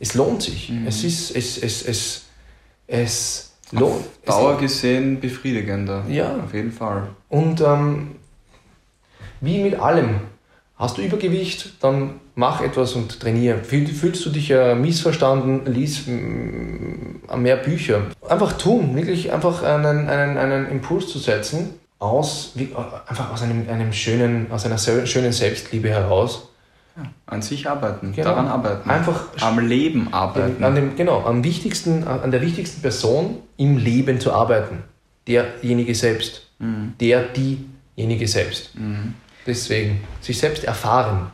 Es 0.00 0.14
lohnt 0.14 0.42
sich. 0.42 0.70
Mhm. 0.70 0.86
Es 0.86 1.04
ist, 1.04 1.34
es, 1.36 1.56
es, 1.62 1.82
es, 1.82 2.24
es 2.88 3.52
lohnt. 3.70 4.04
Auf 4.26 4.36
Dauer 4.36 4.58
gesehen 4.58 5.20
befriedigender. 5.20 6.04
Ja. 6.08 6.34
Auf 6.44 6.52
jeden 6.52 6.72
Fall. 6.72 7.10
Und 7.28 7.60
ähm, 7.60 8.16
wie 9.40 9.62
mit 9.62 9.78
allem, 9.78 10.16
Hast 10.82 10.98
du 10.98 11.02
Übergewicht, 11.02 11.74
dann 11.80 12.14
mach 12.35 12.61
etwas 12.61 12.92
und 12.95 13.21
trainiere. 13.21 13.59
Fühlst 13.59 14.25
du 14.25 14.31
dich 14.31 14.51
äh, 14.51 14.75
missverstanden, 14.75 15.66
lies 15.73 16.07
mehr 16.07 17.57
Bücher. 17.57 18.03
Einfach 18.29 18.55
tun, 18.55 18.95
wirklich 18.97 19.33
einfach 19.33 19.62
einen, 19.62 20.09
einen, 20.09 20.38
einen 20.38 20.66
Impuls 20.71 21.09
zu 21.09 21.18
setzen, 21.18 21.75
aus, 21.99 22.53
wie, 22.55 22.64
äh, 22.64 22.77
einfach 23.07 23.33
aus, 23.33 23.42
einem, 23.42 23.68
einem 23.68 23.92
schönen, 23.92 24.51
aus 24.51 24.66
einer 24.66 24.79
schönen 24.79 25.33
Selbstliebe 25.33 25.88
heraus. 25.88 26.49
Ja, 26.97 27.05
an 27.25 27.40
sich 27.40 27.71
arbeiten, 27.71 28.12
genau. 28.12 28.29
daran 28.29 28.49
arbeiten. 28.49 28.90
Einfach 28.90 29.29
am 29.40 29.59
Leben 29.59 30.12
arbeiten. 30.12 30.62
An 30.62 30.75
dem, 30.75 30.95
genau, 30.95 31.25
am 31.25 31.42
wichtigsten, 31.42 32.07
an 32.07 32.31
der 32.31 32.42
wichtigsten 32.42 32.83
Person 32.83 33.38
im 33.57 33.79
Leben 33.79 34.21
zu 34.21 34.35
arbeiten. 34.35 34.85
Derjenige 35.27 35.95
selbst. 35.95 36.49
Mhm. 36.59 36.92
Der, 37.01 37.23
diejenige 37.23 38.29
selbst. 38.29 38.79
Mhm. 38.79 39.14
Deswegen, 39.47 40.03
sich 40.21 40.38
selbst 40.38 40.64
erfahren. 40.64 41.31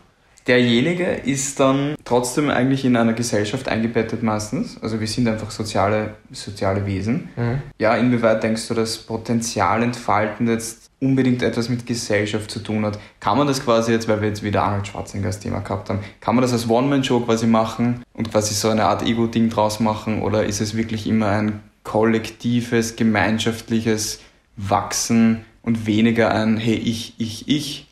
Derjenige 0.49 1.05
ist 1.05 1.61
dann 1.61 1.95
trotzdem 2.05 2.49
eigentlich 2.49 2.85
in 2.87 2.97
einer 2.97 3.13
Gesellschaft 3.13 3.69
eingebettet 3.69 4.23
meistens. 4.23 4.83
Also 4.83 4.99
wir 4.99 5.07
sind 5.07 5.29
einfach 5.29 5.51
soziale, 5.51 6.15
soziale 6.33 6.87
Wesen. 6.87 7.29
Mhm. 7.37 7.63
Ja, 7.79 7.95
inwieweit 7.97 8.43
denkst 8.43 8.67
du, 8.69 8.75
dass 8.75 8.97
Potenzial 8.97 9.83
entfalten 9.83 10.49
jetzt 10.49 10.91
unbedingt 11.01 11.43
etwas 11.43 11.69
mit 11.69 11.85
Gesellschaft 11.85 12.51
zu 12.51 12.61
tun 12.61 12.87
hat? 12.87 12.99
Kann 13.21 13.37
man 13.37 13.47
das 13.47 13.63
quasi 13.63 13.93
jetzt, 13.93 14.09
weil 14.09 14.23
wir 14.23 14.29
jetzt 14.29 14.43
wieder 14.43 14.63
Arnold 14.63 14.87
Schwarzenegger 14.87 15.29
als 15.29 15.39
Thema 15.39 15.61
gehabt 15.61 15.91
haben, 15.91 16.01
kann 16.21 16.35
man 16.35 16.43
das 16.43 16.53
als 16.53 16.69
One-Man-Show 16.69 17.21
quasi 17.21 17.47
machen 17.47 18.03
und 18.15 18.31
quasi 18.31 18.55
so 18.55 18.71
eine 18.71 18.87
Art 18.87 19.03
Ego-Ding 19.03 19.51
draus 19.51 19.81
machen? 19.81 20.23
Oder 20.23 20.45
ist 20.45 20.63
es 20.63 20.75
wirklich 20.75 21.07
immer 21.07 21.29
ein 21.29 21.61
kollektives, 21.85 22.97
gemeinschaftliches 22.97 24.21
Wachsen 24.57 25.45
und 25.63 25.87
weniger 25.87 26.33
ein 26.33 26.57
Hey, 26.57 26.75
ich, 26.75 27.15
ich, 27.19 27.49
ich? 27.49 27.85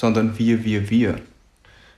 sondern 0.00 0.38
wir, 0.38 0.64
wir, 0.64 0.88
wir. 0.88 1.16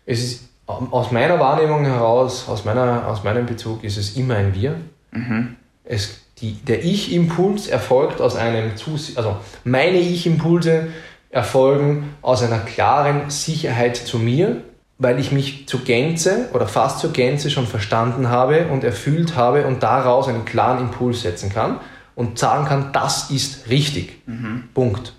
Es 0.06 0.22
ist 0.22 0.48
aus 0.66 1.10
meiner 1.10 1.38
Wahrnehmung 1.38 1.84
heraus, 1.84 2.48
aus, 2.48 2.64
meiner, 2.64 3.06
aus 3.06 3.24
meinem 3.24 3.46
Bezug, 3.46 3.84
ist 3.84 3.96
es 3.96 4.16
immer 4.16 4.36
ein 4.36 4.54
Wir. 4.54 4.76
Mhm. 5.10 5.56
Es, 5.84 6.20
die, 6.38 6.52
der 6.54 6.84
Ich-Impuls 6.84 7.68
erfolgt 7.68 8.20
aus 8.20 8.36
einem, 8.36 8.76
Zus 8.76 9.16
also 9.16 9.36
meine 9.64 9.98
Ich-Impulse 9.98 10.88
erfolgen 11.30 12.14
aus 12.20 12.42
einer 12.42 12.58
klaren 12.58 13.30
Sicherheit 13.30 13.96
zu 13.96 14.18
mir, 14.18 14.62
weil 14.98 15.18
ich 15.18 15.32
mich 15.32 15.66
zur 15.66 15.80
Gänze 15.80 16.48
oder 16.52 16.66
fast 16.66 17.00
zur 17.00 17.12
Gänze 17.12 17.50
schon 17.50 17.66
verstanden 17.66 18.28
habe 18.28 18.68
und 18.68 18.84
erfüllt 18.84 19.34
habe 19.34 19.66
und 19.66 19.82
daraus 19.82 20.28
einen 20.28 20.44
klaren 20.44 20.80
Impuls 20.80 21.22
setzen 21.22 21.50
kann 21.50 21.80
und 22.14 22.38
sagen 22.38 22.66
kann, 22.66 22.92
das 22.92 23.30
ist 23.30 23.68
richtig. 23.68 24.26
Mhm. 24.26 24.64
Punkt. 24.74 25.14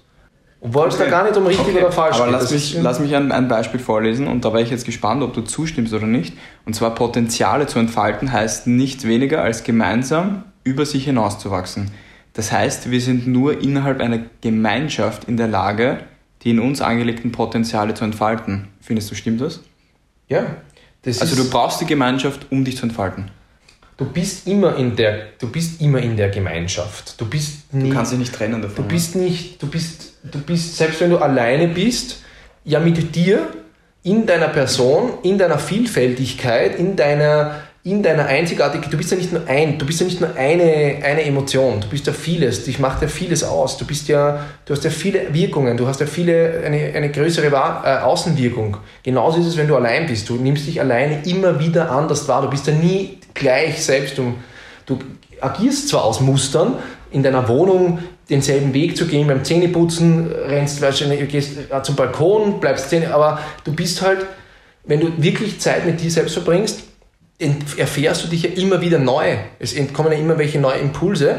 Obwohl 0.65 0.88
es 0.88 0.95
okay. 0.95 1.04
da 1.04 1.10
gar 1.10 1.23
nicht 1.26 1.36
um 1.36 1.45
richtig 1.45 1.67
okay. 1.67 1.80
oder 1.80 1.91
falsch 1.91 2.15
Aber 2.15 2.32
geht. 2.32 2.34
lass 2.34 2.52
mich, 2.52 2.78
lass 2.82 2.99
mich 3.02 3.13
ein, 3.13 3.34
ein, 3.34 3.49
Beispiel 3.49 3.82
vorlesen 3.82 4.28
und 4.28 4.45
da 4.45 4.54
wäre 4.54 4.63
ich 4.63 4.69
jetzt 4.69 4.86
gespannt, 4.86 5.21
ob 5.21 5.34
du 5.34 5.41
zustimmst 5.41 5.93
oder 5.93 6.08
nicht. 6.08 6.38
Und 6.65 6.73
zwar 6.73 6.95
Potenziale 6.95 7.67
zu 7.67 7.80
entfalten 7.80 8.32
heißt 8.32 8.65
nicht 8.65 9.06
weniger 9.06 9.41
als 9.41 9.65
gemeinsam 9.65 10.45
über 10.63 10.86
sich 10.86 11.04
hinauszuwachsen. 11.04 11.91
Das 12.32 12.54
heißt, 12.54 12.89
wir 12.89 13.02
sind 13.02 13.28
nur 13.28 13.62
innerhalb 13.62 13.99
einer 13.99 14.19
Gemeinschaft 14.39 15.26
in 15.26 15.36
der 15.36 15.49
Lage, 15.49 15.99
die 16.43 16.52
in 16.52 16.62
uns 16.62 16.80
angelegten 16.80 17.34
Potenziale 17.34 17.93
zu 17.93 18.06
entfalten. 18.06 18.69
Findest 18.80 19.12
du, 19.12 19.15
stimmt 19.15 19.41
das? 19.41 19.60
Ja. 20.30 20.45
Das 21.02 21.19
also 21.19 21.36
du 21.36 21.49
brauchst 21.49 21.82
die 21.82 21.86
Gemeinschaft, 21.86 22.47
um 22.52 22.63
dich 22.63 22.78
zu 22.78 22.84
entfalten. 22.84 23.32
Du 23.97 24.06
bist 24.06 24.47
immer 24.47 24.78
in 24.78 24.95
der, 24.95 25.28
du 25.39 25.52
bist 25.52 25.82
immer 25.82 25.99
in 25.99 26.15
der 26.15 26.30
Gemeinschaft. 26.30 27.19
Du 27.19 27.26
bist 27.26 27.73
nie, 27.73 27.89
Du 27.89 27.95
kannst 27.95 28.13
dich 28.13 28.19
nicht 28.19 28.34
trennen 28.34 28.62
davon. 28.62 28.76
Du 28.78 28.84
bist 28.84 29.17
nicht, 29.17 29.62
du 29.62 29.67
bist 29.67 30.12
du 30.24 30.40
bist, 30.40 30.78
selbst 30.78 31.02
wenn 31.02 31.10
du 31.10 31.18
alleine 31.18 31.68
bist, 31.68 32.22
ja 32.64 32.80
mit 32.80 33.16
dir, 33.16 33.48
in 34.04 34.26
deiner 34.26 34.50
Person, 34.50 35.14
in 35.24 35.38
deiner 35.38 35.58
Vielfältigkeit, 35.58 36.78
in 36.78 36.96
deiner, 36.96 37.56
in 37.86 38.04
deiner 38.04 38.26
Einzigartigkeit, 38.26 38.92
du 38.92 38.98
bist 38.98 39.12
ja 39.12 39.18
nicht 39.18 39.32
nur 39.32 39.48
ein, 39.48 39.78
du 39.78 39.86
bist 39.86 40.02
ja 40.02 40.06
nicht 40.06 40.20
nur 40.20 40.36
eine, 40.36 40.98
eine 41.04 41.24
Emotion, 41.24 41.80
du 41.80 41.88
bist 41.88 42.06
ja 42.08 42.14
vieles, 42.14 42.66
dich 42.66 42.80
macht 42.80 43.02
ja 43.02 43.08
vieles 43.08 43.46
aus, 43.46 43.78
du 43.78 43.86
bist 43.86 44.10
ja, 44.10 44.46
du 44.66 44.74
hast 44.74 44.84
ja 44.84 44.90
viele 44.90 45.34
Wirkungen, 45.34 45.78
du 45.78 45.88
hast 45.88 46.02
ja 46.02 46.06
viele, 46.06 46.64
eine, 46.66 46.94
eine 46.94 47.12
größere 47.12 47.48
äh, 47.48 48.00
Außenwirkung. 48.00 48.78
Genauso 49.04 49.40
ist 49.40 49.48
es, 49.48 49.58
wenn 49.58 49.68
du 49.68 49.76
allein 49.76 50.06
bist, 50.06 50.28
du 50.28 50.36
nimmst 50.36 50.68
dich 50.68 50.82
alleine 50.82 51.24
immer 51.26 51.60
wieder 51.60 51.90
anders 51.90 52.28
wahr, 52.28 52.42
du 52.42 52.50
bist 52.50 52.68
ja 52.68 52.74
nie 52.74 53.20
gleich 53.34 53.84
selbst, 53.84 54.18
du, 54.18 54.34
du 54.86 55.00
agierst 55.40 55.88
zwar 55.88 56.04
aus 56.04 56.20
Mustern, 56.20 56.76
in 57.13 57.23
deiner 57.23 57.47
Wohnung 57.47 57.99
denselben 58.30 58.73
Weg 58.73 58.97
zu 58.97 59.08
gehen 59.08 59.28
beim 59.28 59.43
Zähneputzen, 59.43 60.32
rennst 60.32 60.82
wahrscheinlich, 60.82 61.28
gehst 61.30 61.58
äh, 61.69 61.84
zum 61.84 61.95
Balkon, 61.95 62.60
bleibst 62.60 62.89
Zähne, 62.89 63.13
aber 63.13 63.39
du 63.63 63.73
bist 63.73 64.02
halt, 64.02 64.26
wenn 64.86 64.99
du 64.99 65.12
wirklich 65.17 65.60
Zeit 65.60 65.86
mit 65.86 66.02
dir 66.02 66.12
selbst 66.12 66.34
verbringst, 66.34 66.84
erfährst 67.78 68.23
du 68.23 68.28
dich 68.28 68.43
ja 68.43 68.49
immer 68.52 68.82
wieder 68.82 68.99
neu. 68.99 69.38
Es 69.60 69.76
kommen 69.93 70.12
ja 70.12 70.17
immer 70.17 70.38
welche 70.38 70.60
neue 70.60 70.78
Impulse 70.78 71.38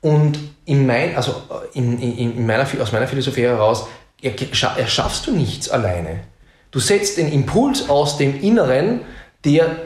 und 0.00 0.38
in 0.64 0.86
mein, 0.86 1.16
also 1.16 1.32
äh, 1.32 1.78
in, 1.78 1.98
in, 2.00 2.36
in 2.36 2.46
meiner, 2.46 2.66
aus 2.80 2.92
meiner 2.92 3.08
Philosophie 3.08 3.42
heraus 3.42 3.86
erschaffst 4.22 5.26
du 5.26 5.32
nichts 5.32 5.68
alleine. 5.68 6.20
Du 6.70 6.80
setzt 6.80 7.16
den 7.16 7.30
Impuls 7.30 7.88
aus 7.88 8.18
dem 8.18 8.40
Inneren, 8.42 9.00
der, 9.44 9.76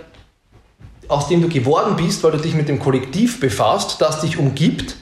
aus 1.09 1.29
dem 1.29 1.43
du 1.43 1.49
geworden 1.49 1.97
bist, 1.97 2.25
weil 2.25 2.33
du 2.33 2.39
dich 2.39 2.55
mit 2.55 2.69
dem 2.69 2.79
Kollektiv 2.79 3.41
befasst, 3.41 4.01
das 4.01 4.23
dich 4.23 4.39
umgibt 4.39 4.97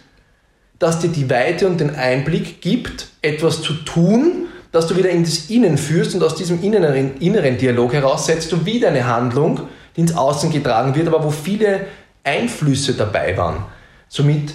das 0.78 1.00
dir 1.00 1.08
die 1.08 1.28
Weite 1.28 1.66
und 1.66 1.80
den 1.80 1.94
Einblick 1.94 2.60
gibt, 2.60 3.08
etwas 3.22 3.62
zu 3.62 3.72
tun, 3.74 4.46
dass 4.70 4.86
du 4.86 4.96
wieder 4.96 5.10
in 5.10 5.24
das 5.24 5.50
Innen 5.50 5.78
führst 5.78 6.14
und 6.14 6.22
aus 6.22 6.34
diesem 6.34 6.62
inneren, 6.62 7.18
inneren 7.20 7.56
Dialog 7.58 7.94
heraus 7.94 8.26
setzt 8.26 8.52
du 8.52 8.64
wieder 8.64 8.88
eine 8.88 9.06
Handlung, 9.06 9.62
die 9.96 10.02
ins 10.02 10.16
Außen 10.16 10.52
getragen 10.52 10.94
wird, 10.94 11.08
aber 11.08 11.24
wo 11.24 11.30
viele 11.30 11.86
Einflüsse 12.22 12.94
dabei 12.94 13.36
waren. 13.36 13.64
Somit 14.08 14.54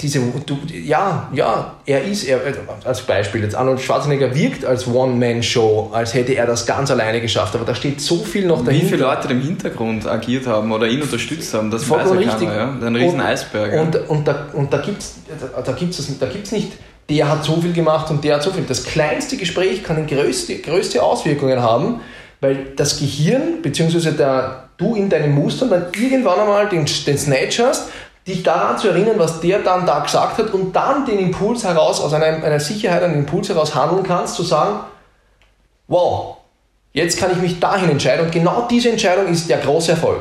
diese, 0.00 0.20
du, 0.46 0.58
ja, 0.72 1.28
ja, 1.32 1.74
er 1.84 2.04
ist, 2.04 2.24
er, 2.24 2.40
als 2.84 3.02
Beispiel, 3.02 3.42
jetzt 3.42 3.54
Arnold 3.54 3.80
Schwarzenegger 3.80 4.34
wirkt 4.34 4.64
als 4.64 4.86
One-Man-Show, 4.86 5.90
als 5.92 6.14
hätte 6.14 6.34
er 6.34 6.46
das 6.46 6.64
ganz 6.66 6.90
alleine 6.90 7.20
geschafft, 7.20 7.54
aber 7.54 7.64
da 7.64 7.74
steht 7.74 8.00
so 8.00 8.18
viel 8.18 8.46
noch 8.46 8.64
dahinter. 8.64 8.86
Wie 8.86 8.88
viele 8.88 9.02
Leute 9.02 9.28
im 9.28 9.42
Hintergrund 9.42 10.06
agiert 10.06 10.46
haben 10.46 10.72
oder 10.72 10.86
ihn 10.86 11.02
unterstützt 11.02 11.52
haben, 11.52 11.70
das 11.70 11.88
weiß 11.88 12.10
ja 12.10 12.36
keiner, 12.36 12.56
ja? 12.56 12.86
Ein 12.86 12.96
riesen 12.96 13.20
und, 13.20 13.26
Eisberg. 13.26 13.80
Und, 13.80 14.08
und, 14.08 14.28
da, 14.28 14.46
und 14.54 14.72
da 14.72 14.78
gibt 14.78 15.02
es 15.02 15.16
da 15.64 15.72
gibt's, 15.72 16.18
da 16.18 16.26
gibt's 16.26 16.52
nicht, 16.52 16.72
der 17.10 17.28
hat 17.28 17.44
so 17.44 17.60
viel 17.60 17.72
gemacht 17.72 18.10
und 18.10 18.24
der 18.24 18.36
hat 18.36 18.42
so 18.42 18.50
viel. 18.50 18.64
Das 18.64 18.84
kleinste 18.84 19.36
Gespräch 19.36 19.82
kann 19.82 20.06
größte, 20.06 20.58
größte 20.58 21.02
Auswirkungen 21.02 21.60
haben, 21.60 22.00
weil 22.40 22.68
das 22.76 22.98
Gehirn, 22.98 23.60
beziehungsweise 23.62 24.12
der, 24.12 24.68
du 24.78 24.94
in 24.94 25.10
deinen 25.10 25.34
Mustern 25.34 25.68
dann 25.68 25.86
irgendwann 25.94 26.40
einmal 26.40 26.68
den, 26.68 26.86
den 27.06 27.18
Snatch 27.18 27.58
hast 27.58 27.90
dich 28.26 28.42
daran 28.42 28.78
zu 28.78 28.88
erinnern, 28.88 29.18
was 29.18 29.40
der 29.40 29.60
dann 29.60 29.86
da 29.86 30.00
gesagt 30.00 30.38
hat 30.38 30.52
und 30.52 30.72
dann 30.72 31.06
den 31.06 31.18
Impuls 31.18 31.64
heraus, 31.64 32.00
aus 32.00 32.12
einer, 32.12 32.26
einer 32.26 32.60
Sicherheit, 32.60 33.02
einen 33.02 33.14
Impuls 33.14 33.48
heraus 33.48 33.74
handeln 33.74 34.02
kannst, 34.02 34.34
zu 34.34 34.42
sagen, 34.42 34.80
wow, 35.88 36.36
jetzt 36.92 37.18
kann 37.18 37.32
ich 37.32 37.38
mich 37.38 37.60
dahin 37.60 37.90
entscheiden 37.90 38.26
und 38.26 38.32
genau 38.32 38.66
diese 38.70 38.90
Entscheidung 38.90 39.26
ist 39.28 39.48
der 39.48 39.58
große 39.58 39.92
Erfolg. 39.92 40.20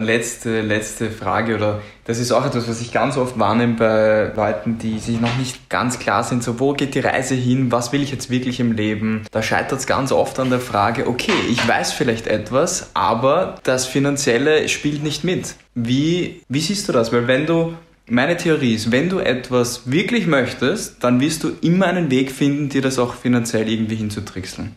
Letzte, 0.00 0.60
letzte 0.60 1.10
Frage, 1.10 1.56
oder 1.56 1.82
das 2.04 2.20
ist 2.20 2.30
auch 2.30 2.46
etwas, 2.46 2.68
was 2.68 2.80
ich 2.80 2.92
ganz 2.92 3.16
oft 3.16 3.36
wahrnehme 3.36 3.74
bei 3.74 4.32
Leuten, 4.36 4.78
die 4.78 5.00
sich 5.00 5.20
noch 5.20 5.36
nicht 5.38 5.68
ganz 5.68 5.98
klar 5.98 6.22
sind, 6.22 6.44
so 6.44 6.60
wo 6.60 6.72
geht 6.72 6.94
die 6.94 7.00
Reise 7.00 7.34
hin, 7.34 7.72
was 7.72 7.90
will 7.92 8.00
ich 8.02 8.12
jetzt 8.12 8.30
wirklich 8.30 8.60
im 8.60 8.70
Leben? 8.70 9.24
Da 9.32 9.42
scheitert 9.42 9.80
es 9.80 9.88
ganz 9.88 10.12
oft 10.12 10.38
an 10.38 10.50
der 10.50 10.60
Frage, 10.60 11.08
okay, 11.08 11.32
ich 11.50 11.66
weiß 11.66 11.92
vielleicht 11.92 12.28
etwas, 12.28 12.90
aber 12.94 13.56
das 13.64 13.86
Finanzielle 13.86 14.68
spielt 14.68 15.02
nicht 15.02 15.24
mit. 15.24 15.56
Wie, 15.74 16.42
wie 16.48 16.60
siehst 16.60 16.88
du 16.88 16.92
das? 16.92 17.12
Weil 17.12 17.26
wenn 17.26 17.46
du 17.46 17.74
meine 18.06 18.36
Theorie 18.36 18.74
ist, 18.74 18.92
wenn 18.92 19.08
du 19.08 19.18
etwas 19.18 19.90
wirklich 19.90 20.28
möchtest, 20.28 21.02
dann 21.02 21.20
wirst 21.20 21.42
du 21.42 21.50
immer 21.60 21.86
einen 21.86 22.08
Weg 22.10 22.30
finden, 22.30 22.68
dir 22.68 22.82
das 22.82 23.00
auch 23.00 23.14
finanziell 23.14 23.68
irgendwie 23.68 23.96
hinzutrickseln. 23.96 24.76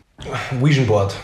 Vision 0.59 0.87
Board. 0.87 1.15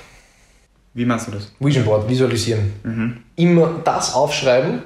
Wie 0.98 1.06
meinst 1.06 1.28
du 1.28 1.32
das? 1.32 1.52
Vision 1.60 1.86
Board, 1.86 2.10
visualisieren. 2.10 2.74
Mhm. 2.84 3.18
Immer 3.36 3.70
das 3.84 4.16
aufschreiben 4.16 4.82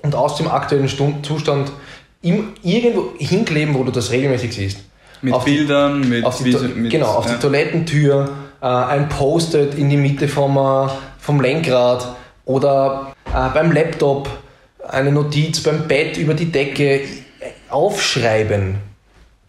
und 0.00 0.14
aus 0.14 0.36
dem 0.36 0.48
aktuellen 0.48 0.88
Zustand 0.88 1.70
irgendwo 2.22 3.12
hinkleben, 3.18 3.74
wo 3.74 3.84
du 3.84 3.92
das 3.92 4.10
regelmäßig 4.10 4.54
siehst. 4.54 4.78
Mit 5.20 5.34
auf 5.34 5.44
Bildern, 5.44 6.00
die, 6.00 6.08
mit, 6.08 6.24
auf 6.24 6.42
die, 6.42 6.50
mit, 6.50 6.90
Genau, 6.90 7.08
auf 7.08 7.26
ja. 7.26 7.34
die 7.34 7.40
Toilettentür, 7.40 8.30
äh, 8.62 8.66
ein 8.66 9.10
Post-it 9.10 9.74
in 9.74 9.90
die 9.90 9.98
Mitte 9.98 10.28
vom, 10.28 10.56
äh, 10.56 10.90
vom 11.18 11.42
Lenkrad 11.42 12.16
oder 12.46 13.14
äh, 13.26 13.50
beim 13.52 13.70
Laptop, 13.70 14.30
eine 14.88 15.12
Notiz 15.12 15.60
beim 15.60 15.86
Bett 15.86 16.16
über 16.16 16.32
die 16.32 16.50
Decke. 16.50 17.02
Aufschreiben. 17.68 18.76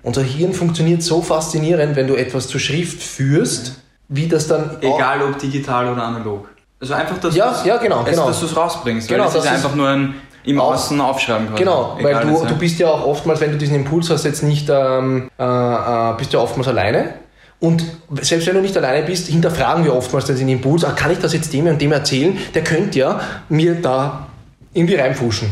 Unser 0.03 0.23
Hirn 0.23 0.51
funktioniert 0.51 1.03
so 1.03 1.21
faszinierend, 1.21 1.95
wenn 1.95 2.07
du 2.07 2.15
etwas 2.15 2.49
zur 2.49 2.59
Schrift 2.59 3.01
führst 3.01 3.84
wie 4.07 4.27
das 4.27 4.47
dann. 4.47 4.77
Egal 4.81 5.21
ob 5.21 5.37
digital 5.39 5.91
oder 5.91 6.03
analog. 6.03 6.49
Also 6.79 6.93
einfach, 6.93 7.17
dass 7.19 7.35
ja, 7.35 7.55
ja, 7.63 7.77
genau, 7.77 8.03
es, 8.03 8.11
genau. 8.11 8.27
dass 8.27 8.39
du 8.39 8.45
es 8.45 8.55
rausbringst. 8.55 9.07
Genau, 9.07 9.25
weil 9.25 9.33
das 9.33 9.43
ist 9.43 9.51
einfach 9.51 9.75
nur 9.75 9.87
ein 9.87 10.15
im 10.45 10.59
Außen 10.59 10.99
aufschreiben 11.01 11.47
kannst. 11.47 11.59
Genau, 11.59 11.97
weil 12.01 12.21
du, 12.21 12.45
du 12.45 12.55
bist 12.55 12.79
ja 12.79 12.87
auch 12.87 13.05
oftmals, 13.05 13.41
wenn 13.41 13.51
du 13.51 13.57
diesen 13.57 13.75
Impuls 13.75 14.09
hast, 14.09 14.25
jetzt 14.25 14.43
nicht, 14.43 14.69
ähm, 14.69 15.29
äh, 15.39 15.43
äh, 15.43 16.13
bist 16.17 16.33
du 16.33 16.37
ja 16.37 16.43
oftmals 16.43 16.67
alleine. 16.67 17.15
Und 17.59 17.83
selbst 18.21 18.47
wenn 18.47 18.55
du 18.55 18.61
nicht 18.61 18.77
alleine 18.77 19.05
bist, 19.05 19.27
hinterfragen 19.27 19.83
wir 19.85 19.95
oftmals 19.95 20.25
den 20.25 20.47
Impuls, 20.49 20.83
ah, 20.83 20.91
kann 20.91 21.11
ich 21.11 21.19
das 21.19 21.33
jetzt 21.33 21.51
dem 21.53 21.67
und 21.67 21.81
dem 21.81 21.91
erzählen? 21.91 22.37
Der 22.53 22.63
könnte 22.63 22.99
ja 22.99 23.19
mir 23.49 23.75
da 23.75 24.27
irgendwie 24.73 24.95
reinfuschen. 24.95 25.49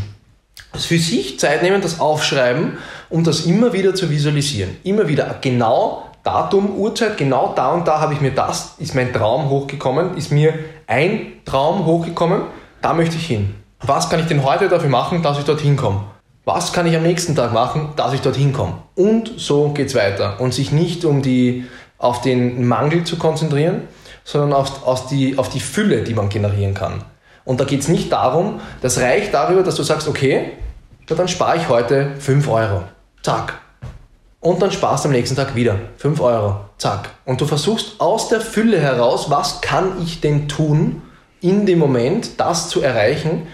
Das 0.74 0.86
für 0.86 0.98
sich 0.98 1.40
Zeit 1.40 1.64
nehmen, 1.64 1.82
das 1.82 2.00
aufschreiben, 2.00 2.78
um 3.10 3.24
das 3.24 3.46
immer 3.46 3.74
wieder 3.74 3.96
zu 3.96 4.10
visualisieren. 4.10 4.78
Immer 4.84 5.08
wieder 5.08 5.38
genau 5.42 6.10
Datum, 6.24 6.78
Uhrzeit, 6.78 7.18
genau 7.18 7.54
da 7.54 7.72
und 7.72 7.88
da 7.88 8.00
habe 8.00 8.14
ich 8.14 8.22
mir 8.22 8.32
das, 8.32 8.76
ist 8.78 8.96
mein 8.96 9.12
Traum 9.12 9.50
hochgekommen, 9.50 10.16
ist 10.16 10.32
mir 10.32 10.54
ein 10.88 11.34
Traum 11.44 11.86
hochgekommen, 11.86 12.44
da 12.82 12.94
möchte 12.94 13.18
ich 13.18 13.26
hin. 13.26 13.56
Was 13.82 14.10
kann 14.10 14.22
ich 14.22 14.28
denn 14.28 14.44
heute 14.46 14.70
dafür 14.70 14.90
machen, 14.90 15.22
dass 15.22 15.38
ich 15.38 15.44
dorthin 15.44 15.76
komme? 15.76 16.06
Was 16.46 16.72
kann 16.72 16.88
ich 16.88 16.96
am 16.96 17.04
nächsten 17.04 17.36
Tag 17.36 17.52
machen, 17.52 17.90
dass 17.98 18.14
ich 18.14 18.22
dorthin 18.22 18.54
komme? 18.54 18.76
Und 18.96 19.34
so 19.38 19.70
geht 19.70 19.88
es 19.88 19.96
weiter. 19.96 20.40
Und 20.40 20.54
sich 20.54 20.72
nicht 20.72 21.04
um 21.04 21.22
die, 21.22 21.66
auf 21.98 22.22
den 22.22 22.66
Mangel 22.66 23.04
zu 23.04 23.18
konzentrieren, 23.18 23.88
sondern 24.24 24.54
auf, 24.54 24.86
auf, 24.88 25.08
die, 25.08 25.38
auf 25.38 25.50
die 25.50 25.60
Fülle, 25.60 26.04
die 26.04 26.14
man 26.14 26.30
generieren 26.30 26.74
kann. 26.74 27.04
Und 27.44 27.60
da 27.60 27.66
geht 27.66 27.82
es 27.82 27.90
nicht 27.90 28.12
darum, 28.12 28.62
das 28.82 29.00
reicht 29.00 29.34
darüber, 29.34 29.64
dass 29.64 29.76
du 29.76 29.84
sagst, 29.84 30.08
okay, 30.08 30.52
dann 31.08 31.28
spare 31.28 31.58
ich 31.58 31.68
heute 31.68 32.12
5 32.20 32.48
Euro. 32.48 32.84
Zack, 33.22 33.60
und 34.44 34.62
dann 34.62 34.72
sparst 34.72 35.06
du 35.06 35.10
am 35.10 35.14
nächsten 35.14 35.38
Tag 35.38 35.56
wieder 35.56 35.80
5 35.98 36.20
Euro. 36.20 36.58
Zack. 36.78 37.12
Und 37.24 37.40
du 37.40 37.46
versuchst 37.46 38.00
aus 38.00 38.28
der 38.28 38.42
Fülle 38.42 38.80
heraus, 38.80 39.30
was 39.30 39.62
kann 39.62 40.02
ich 40.04 40.20
denn 40.20 40.50
tun, 40.50 41.02
in 41.40 41.66
dem 41.66 41.80
Moment 41.80 42.40
das 42.40 42.68
zu 42.68 42.82
erreichen 42.82 43.48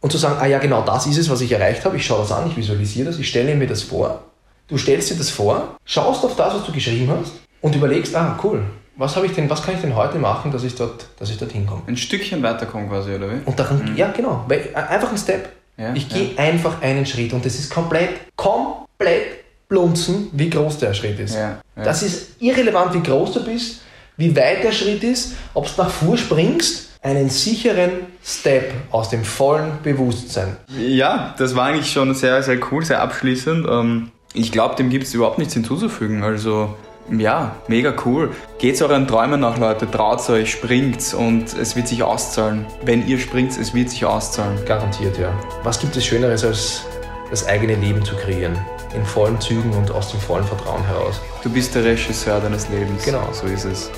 und 0.00 0.12
zu 0.12 0.18
sagen, 0.18 0.36
ah 0.38 0.46
ja, 0.46 0.58
genau 0.58 0.82
das 0.82 1.06
ist 1.06 1.16
es, 1.16 1.30
was 1.30 1.40
ich 1.40 1.50
erreicht 1.50 1.84
habe. 1.86 1.96
Ich 1.96 2.04
schaue 2.04 2.20
das 2.20 2.32
an, 2.32 2.46
ich 2.46 2.56
visualisiere 2.56 3.06
das, 3.06 3.18
ich 3.18 3.28
stelle 3.28 3.54
mir 3.54 3.66
das 3.66 3.82
vor. 3.82 4.24
Du 4.68 4.76
stellst 4.76 5.10
dir 5.10 5.16
das 5.16 5.30
vor, 5.30 5.76
schaust 5.86 6.24
auf 6.24 6.36
das, 6.36 6.54
was 6.54 6.64
du 6.64 6.72
geschrieben 6.72 7.10
hast 7.18 7.32
und 7.62 7.74
überlegst, 7.74 8.14
ah 8.14 8.38
cool, 8.44 8.64
was 8.96 9.16
habe 9.16 9.24
ich 9.24 9.32
denn, 9.32 9.48
was 9.48 9.62
kann 9.62 9.74
ich 9.74 9.80
denn 9.80 9.96
heute 9.96 10.18
machen, 10.18 10.52
dass 10.52 10.62
ich 10.62 10.74
dort, 10.74 11.06
dass 11.18 11.30
ich 11.30 11.38
dorthin 11.38 11.66
komme? 11.66 11.82
Ein 11.86 11.96
Stückchen 11.96 12.42
weiterkommen 12.42 12.90
quasi, 12.90 13.14
oder 13.14 13.30
wie? 13.30 13.40
Und 13.46 13.58
daran, 13.58 13.92
mhm. 13.92 13.96
ja 13.96 14.10
genau, 14.10 14.44
einfach 14.74 15.10
ein 15.10 15.18
Step. 15.18 15.48
Ja, 15.78 15.94
ich 15.94 16.10
ja. 16.10 16.18
gehe 16.18 16.38
einfach 16.38 16.82
einen 16.82 17.06
Schritt 17.06 17.32
und 17.32 17.46
das 17.46 17.54
ist 17.54 17.72
komplett, 17.72 18.10
komplett 18.36 19.41
blunzen, 19.72 20.28
wie 20.32 20.50
groß 20.50 20.78
der 20.78 20.92
Schritt 20.92 21.18
ist. 21.18 21.34
Ja, 21.34 21.58
ja. 21.76 21.82
Das 21.82 22.02
ist 22.02 22.40
irrelevant, 22.40 22.92
wie 22.92 23.02
groß 23.02 23.32
du 23.32 23.42
bist, 23.42 23.80
wie 24.18 24.36
weit 24.36 24.62
der 24.62 24.72
Schritt 24.72 25.02
ist, 25.02 25.32
ob 25.54 25.64
du 25.64 25.82
nach 25.82 25.90
vor 25.90 26.18
springst, 26.18 26.90
einen 27.00 27.30
sicheren 27.30 27.90
Step 28.22 28.70
aus 28.90 29.08
dem 29.08 29.24
vollen 29.24 29.72
Bewusstsein. 29.82 30.58
Ja, 30.78 31.34
das 31.38 31.56
war 31.56 31.68
eigentlich 31.68 31.90
schon 31.90 32.14
sehr, 32.14 32.42
sehr 32.42 32.58
cool, 32.70 32.84
sehr 32.84 33.00
abschließend. 33.00 33.66
Ähm, 33.66 34.10
ich 34.34 34.52
glaube, 34.52 34.76
dem 34.76 34.90
gibt 34.90 35.04
es 35.04 35.14
überhaupt 35.14 35.38
nichts 35.38 35.54
hinzuzufügen. 35.54 36.22
Also 36.22 36.76
ja, 37.10 37.56
mega 37.66 37.94
cool. 38.04 38.30
Geht's 38.58 38.82
euren 38.82 39.08
Träumen 39.08 39.40
nach, 39.40 39.56
Leute. 39.56 39.90
Traut 39.90 40.28
euch, 40.28 40.52
springt 40.52 41.14
und 41.14 41.56
es 41.58 41.74
wird 41.74 41.88
sich 41.88 42.02
auszahlen. 42.02 42.66
Wenn 42.84 43.08
ihr 43.08 43.18
springt, 43.18 43.58
es 43.58 43.72
wird 43.74 43.88
sich 43.88 44.04
auszahlen. 44.04 44.58
Garantiert, 44.66 45.18
ja. 45.18 45.32
Was 45.64 45.80
gibt 45.80 45.96
es 45.96 46.04
Schöneres, 46.04 46.44
als 46.44 46.82
das 47.30 47.46
eigene 47.46 47.74
Leben 47.74 48.04
zu 48.04 48.14
kreieren? 48.14 48.56
In 48.94 49.04
vollen 49.04 49.40
Zügen 49.40 49.72
und 49.72 49.90
aus 49.90 50.10
dem 50.10 50.20
vollen 50.20 50.44
Vertrauen 50.44 50.84
heraus. 50.86 51.20
Du 51.42 51.50
bist 51.50 51.74
der 51.74 51.84
Regisseur 51.84 52.40
deines 52.40 52.68
Lebens. 52.68 53.04
Genau. 53.04 53.28
So 53.32 53.46
ist 53.46 53.64
es. 53.64 53.90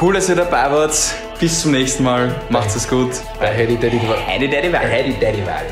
Cool, 0.00 0.14
dass 0.14 0.28
ihr 0.28 0.36
dabei 0.36 0.70
wart. 0.70 0.96
Bis 1.40 1.60
zum 1.62 1.72
nächsten 1.72 2.04
Mal. 2.04 2.34
Macht's 2.50 2.76
es 2.76 2.88
gut. 2.88 3.10
Bei 3.40 3.54
Heidi 3.54 3.76
Daddy 3.76 4.00
Heidi 4.26 4.48
Daddy 4.48 4.72
Vari. 4.72 4.86
Heidi 4.86 5.14
Daddy 5.20 5.42
Vari. 5.46 5.66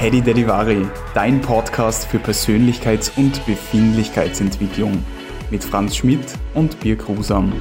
Heidi 0.00 0.20
Daddy 0.20 0.46
Vari, 0.46 0.86
dein 1.14 1.40
Podcast 1.40 2.06
für 2.06 2.18
Persönlichkeits- 2.18 3.10
und 3.16 3.44
Befindlichkeitsentwicklung 3.46 5.02
mit 5.50 5.64
Franz 5.64 5.96
Schmidt 5.96 6.20
und 6.54 6.78
Birk 6.80 7.08
Rusam. 7.08 7.52